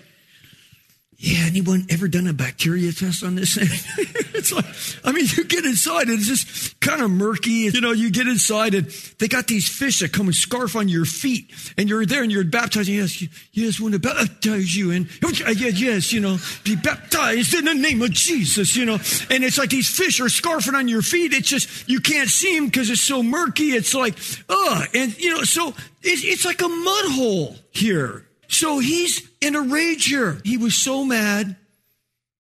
yeah, 1.20 1.46
anyone 1.48 1.88
ever 1.90 2.08
done 2.08 2.28
a 2.28 2.34
bacteria 2.34 2.92
test 2.92 3.24
on 3.24 3.34
this 3.34 3.56
thing? 3.56 3.66
it's 4.36 4.54
like, 4.54 4.66
I 5.04 5.12
mean, 5.12 5.26
you 5.36 5.46
get 5.46 5.66
inside 5.66 6.10
and 6.10 6.20
it's 6.20 6.28
just 6.28 6.80
kind 6.80 7.02
of 7.02 7.10
murky. 7.10 7.72
You 7.74 7.82
know, 7.82 7.92
you 7.92 8.12
get 8.12 8.28
inside 8.28 8.76
and 8.76 8.86
they 9.18 9.28
got 9.28 9.48
these 9.48 9.68
fish 9.68 10.02
that 10.02 10.14
come 10.14 10.28
and 10.28 10.36
scarf 10.36 10.76
on 10.76 10.90
your 10.90 11.06
feet 11.06 11.52
and 11.76 11.90
you're 11.90 12.06
there 12.06 12.22
and 12.22 12.32
you're 12.32 12.44
baptizing. 12.44 12.94
Yes, 12.94 13.24
yes, 13.52 13.80
want 13.80 13.96
to 13.96 14.00
baptize 14.00 14.76
you 14.76 14.92
and 14.92 15.10
yes, 15.24 16.14
you 16.14 16.20
know, 16.20 16.38
be 16.64 16.76
baptized 16.76 17.56
in 17.56 17.66
the 17.66 17.74
name 17.74 18.00
of 18.04 18.12
Jesus, 18.12 18.76
you 18.76 18.86
know. 18.86 19.00
And 19.32 19.44
it's 19.44 19.58
like 19.58 19.72
these 19.72 19.90
fish 19.90 20.20
are 20.22 20.26
scarfing 20.26 20.76
on 20.76 20.88
your 20.88 21.02
feet. 21.02 21.34
It's 21.34 21.50
just, 21.50 21.90
you 21.90 22.00
can't 22.00 22.30
see 22.30 22.56
them 22.56 22.68
because 22.68 22.92
it's 22.92 23.02
so 23.02 23.24
murky. 23.24 23.72
It's 23.72 23.96
like, 23.96 24.16
ugh. 24.50 24.88
And, 24.94 25.18
you 25.18 25.32
know, 25.32 25.42
so 25.42 25.70
it's, 26.04 26.24
it's 26.24 26.46
like 26.46 26.62
a 26.62 26.68
mud 26.68 27.06
hole 27.14 27.56
here. 27.72 28.27
So 28.48 28.80
he's 28.80 29.28
in 29.42 29.56
a 29.56 29.62
rage 29.62 30.06
here. 30.06 30.40
He 30.44 30.58
was 30.58 30.76
so 30.76 31.04
mad 31.04 31.56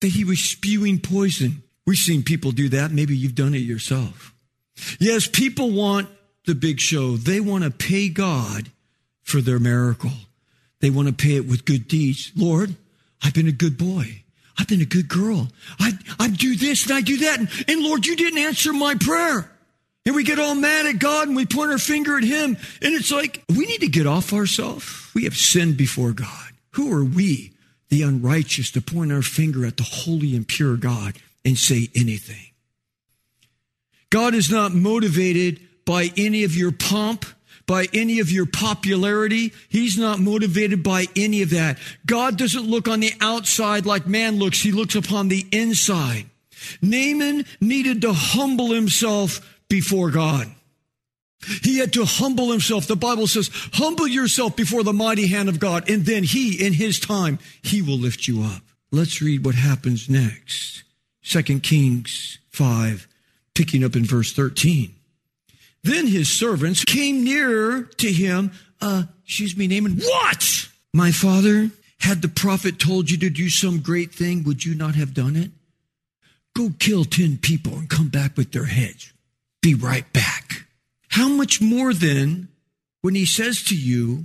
that 0.01 0.07
he 0.09 0.23
was 0.23 0.39
spewing 0.39 0.99
poison. 0.99 1.63
We've 1.85 1.97
seen 1.97 2.23
people 2.23 2.51
do 2.51 2.69
that. 2.69 2.91
Maybe 2.91 3.15
you've 3.15 3.35
done 3.35 3.53
it 3.53 3.59
yourself. 3.59 4.33
Yes, 4.99 5.27
people 5.27 5.71
want 5.71 6.09
the 6.45 6.55
big 6.55 6.79
show. 6.79 7.17
They 7.17 7.39
want 7.39 7.63
to 7.63 7.71
pay 7.71 8.09
God 8.09 8.71
for 9.23 9.41
their 9.41 9.59
miracle. 9.59 10.11
They 10.79 10.89
want 10.89 11.07
to 11.07 11.13
pay 11.13 11.35
it 11.35 11.47
with 11.47 11.65
good 11.65 11.87
deeds. 11.87 12.31
Lord, 12.35 12.75
I've 13.23 13.33
been 13.33 13.47
a 13.47 13.51
good 13.51 13.77
boy. 13.77 14.23
I've 14.57 14.67
been 14.67 14.81
a 14.81 14.85
good 14.85 15.07
girl. 15.07 15.49
I, 15.79 15.91
I 16.19 16.29
do 16.29 16.55
this 16.55 16.85
and 16.85 16.93
I 16.93 17.01
do 17.01 17.17
that. 17.17 17.39
And, 17.39 17.49
and 17.67 17.83
Lord, 17.83 18.05
you 18.05 18.15
didn't 18.15 18.39
answer 18.39 18.73
my 18.73 18.95
prayer. 18.95 19.51
And 20.07 20.15
we 20.15 20.23
get 20.23 20.39
all 20.39 20.55
mad 20.55 20.85
at 20.85 20.99
God 20.99 21.27
and 21.27 21.35
we 21.35 21.45
point 21.45 21.69
our 21.69 21.77
finger 21.77 22.17
at 22.17 22.23
Him. 22.23 22.55
And 22.81 22.95
it's 22.95 23.11
like, 23.11 23.43
we 23.49 23.65
need 23.65 23.81
to 23.81 23.89
get 23.89 24.07
off 24.07 24.31
ourselves. 24.31 25.11
We 25.13 25.25
have 25.25 25.35
sinned 25.35 25.75
before 25.75 26.13
God. 26.13 26.53
Who 26.71 26.95
are 26.95 27.03
we, 27.03 27.51
the 27.89 28.03
unrighteous, 28.03 28.71
to 28.71 28.81
point 28.81 29.11
our 29.11 29.21
finger 29.21 29.65
at 29.65 29.75
the 29.75 29.83
holy 29.83 30.33
and 30.33 30.47
pure 30.47 30.77
God 30.77 31.17
and 31.43 31.57
say 31.57 31.89
anything? 31.93 32.53
God 34.09 34.33
is 34.33 34.49
not 34.49 34.73
motivated 34.73 35.59
by 35.83 36.11
any 36.15 36.45
of 36.45 36.55
your 36.55 36.71
pomp, 36.71 37.25
by 37.65 37.87
any 37.93 38.21
of 38.21 38.31
your 38.31 38.45
popularity. 38.45 39.51
He's 39.67 39.97
not 39.97 40.21
motivated 40.21 40.83
by 40.83 41.07
any 41.17 41.41
of 41.41 41.49
that. 41.49 41.79
God 42.05 42.37
doesn't 42.37 42.63
look 42.65 42.87
on 42.87 43.01
the 43.01 43.11
outside 43.19 43.85
like 43.85 44.07
man 44.07 44.39
looks. 44.39 44.61
He 44.61 44.71
looks 44.71 44.95
upon 44.95 45.27
the 45.27 45.45
inside. 45.51 46.27
Naaman 46.81 47.45
needed 47.59 48.01
to 48.03 48.13
humble 48.13 48.71
himself 48.71 49.41
before 49.69 50.11
God. 50.11 50.49
He 51.63 51.77
had 51.77 51.93
to 51.93 52.05
humble 52.05 52.51
himself. 52.51 52.87
The 52.87 52.95
Bible 52.95 53.27
says, 53.27 53.49
humble 53.73 54.07
yourself 54.07 54.55
before 54.55 54.83
the 54.83 54.93
mighty 54.93 55.27
hand 55.27 55.49
of 55.49 55.59
God, 55.59 55.89
and 55.89 56.05
then 56.05 56.23
he, 56.23 56.65
in 56.65 56.73
his 56.73 56.99
time, 56.99 57.39
he 57.61 57.81
will 57.81 57.97
lift 57.97 58.27
you 58.27 58.41
up. 58.41 58.63
Let's 58.91 59.21
read 59.21 59.45
what 59.45 59.55
happens 59.55 60.09
next. 60.09 60.83
Second 61.21 61.61
Kings 61.61 62.39
5, 62.51 63.07
picking 63.53 63.83
up 63.83 63.95
in 63.95 64.05
verse 64.05 64.33
13. 64.33 64.93
Then 65.83 66.07
his 66.07 66.29
servants 66.29 66.83
came 66.83 67.23
near 67.23 67.83
to 67.83 68.11
him. 68.11 68.51
Uh, 68.81 69.03
excuse 69.23 69.55
me, 69.55 69.67
Naaman. 69.67 69.99
What? 69.99 70.69
My 70.93 71.11
father, 71.11 71.69
had 71.99 72.21
the 72.21 72.27
prophet 72.27 72.79
told 72.79 73.09
you 73.09 73.17
to 73.17 73.29
do 73.29 73.49
some 73.49 73.79
great 73.79 74.13
thing, 74.13 74.43
would 74.43 74.65
you 74.65 74.75
not 74.75 74.95
have 74.95 75.13
done 75.13 75.35
it? 75.35 75.51
Go 76.55 76.71
kill 76.79 77.05
10 77.05 77.37
people 77.37 77.73
and 77.73 77.89
come 77.89 78.09
back 78.09 78.35
with 78.35 78.51
their 78.51 78.65
heads 78.65 79.13
be 79.67 79.73
right 79.73 80.13
back. 80.13 80.65
How 81.09 81.27
much 81.27 81.59
more 81.59 81.93
then 81.93 82.47
when 83.01 83.15
he 83.15 83.25
says 83.25 83.61
to 83.65 83.75
you, 83.75 84.23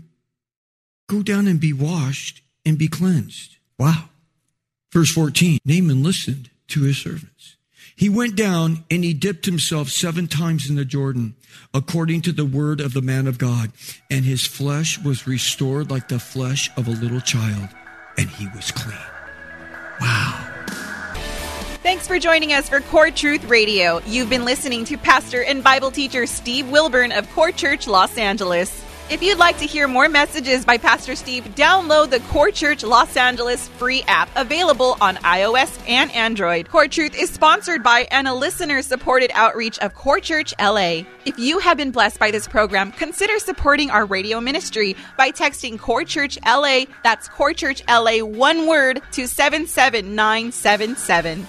go 1.08 1.20
down 1.20 1.48
and 1.48 1.58
be 1.58 1.72
washed 1.72 2.42
and 2.64 2.78
be 2.78 2.86
cleansed? 2.86 3.56
Wow. 3.76 4.04
Verse 4.92 5.10
14 5.10 5.58
Naaman 5.64 6.04
listened 6.04 6.50
to 6.68 6.82
his 6.82 6.98
servants. 6.98 7.56
He 7.96 8.08
went 8.08 8.36
down 8.36 8.84
and 8.88 9.02
he 9.02 9.14
dipped 9.14 9.46
himself 9.46 9.88
seven 9.88 10.28
times 10.28 10.70
in 10.70 10.76
the 10.76 10.84
Jordan, 10.84 11.34
according 11.74 12.20
to 12.22 12.32
the 12.32 12.44
word 12.44 12.80
of 12.80 12.94
the 12.94 13.02
man 13.02 13.26
of 13.26 13.38
God, 13.38 13.72
and 14.12 14.24
his 14.24 14.46
flesh 14.46 14.96
was 15.00 15.26
restored 15.26 15.90
like 15.90 16.06
the 16.06 16.20
flesh 16.20 16.70
of 16.76 16.86
a 16.86 16.92
little 16.92 17.20
child, 17.20 17.68
and 18.16 18.30
he 18.30 18.46
was 18.54 18.70
clean. 18.70 18.96
Wow. 20.00 20.51
Thanks 21.82 22.06
for 22.06 22.20
joining 22.20 22.52
us 22.52 22.68
for 22.68 22.80
Core 22.80 23.10
Truth 23.10 23.46
Radio. 23.46 24.00
You've 24.06 24.30
been 24.30 24.44
listening 24.44 24.84
to 24.84 24.96
pastor 24.96 25.42
and 25.42 25.64
Bible 25.64 25.90
teacher 25.90 26.26
Steve 26.26 26.70
Wilburn 26.70 27.10
of 27.10 27.28
Core 27.32 27.50
Church 27.50 27.88
Los 27.88 28.16
Angeles. 28.16 28.84
If 29.10 29.20
you'd 29.20 29.38
like 29.38 29.58
to 29.58 29.66
hear 29.66 29.88
more 29.88 30.08
messages 30.08 30.64
by 30.64 30.78
Pastor 30.78 31.16
Steve, 31.16 31.42
download 31.56 32.10
the 32.10 32.20
Core 32.20 32.52
Church 32.52 32.84
Los 32.84 33.16
Angeles 33.16 33.66
free 33.66 34.04
app 34.06 34.28
available 34.36 34.96
on 35.00 35.16
iOS 35.16 35.76
and 35.88 36.12
Android. 36.12 36.68
Core 36.68 36.86
Truth 36.86 37.18
is 37.18 37.30
sponsored 37.30 37.82
by 37.82 38.06
and 38.12 38.28
a 38.28 38.32
listener 38.32 38.80
supported 38.80 39.32
outreach 39.34 39.80
of 39.80 39.96
Core 39.96 40.20
Church 40.20 40.54
LA. 40.60 41.02
If 41.24 41.36
you 41.36 41.58
have 41.58 41.76
been 41.76 41.90
blessed 41.90 42.20
by 42.20 42.30
this 42.30 42.46
program, 42.46 42.92
consider 42.92 43.40
supporting 43.40 43.90
our 43.90 44.06
radio 44.06 44.40
ministry 44.40 44.94
by 45.18 45.32
texting 45.32 45.80
Core 45.80 46.04
Church 46.04 46.38
LA, 46.46 46.84
that's 47.02 47.28
Core 47.28 47.54
Church 47.54 47.82
LA, 47.88 48.18
one 48.18 48.68
word, 48.68 49.02
to 49.10 49.26
77977. 49.26 51.48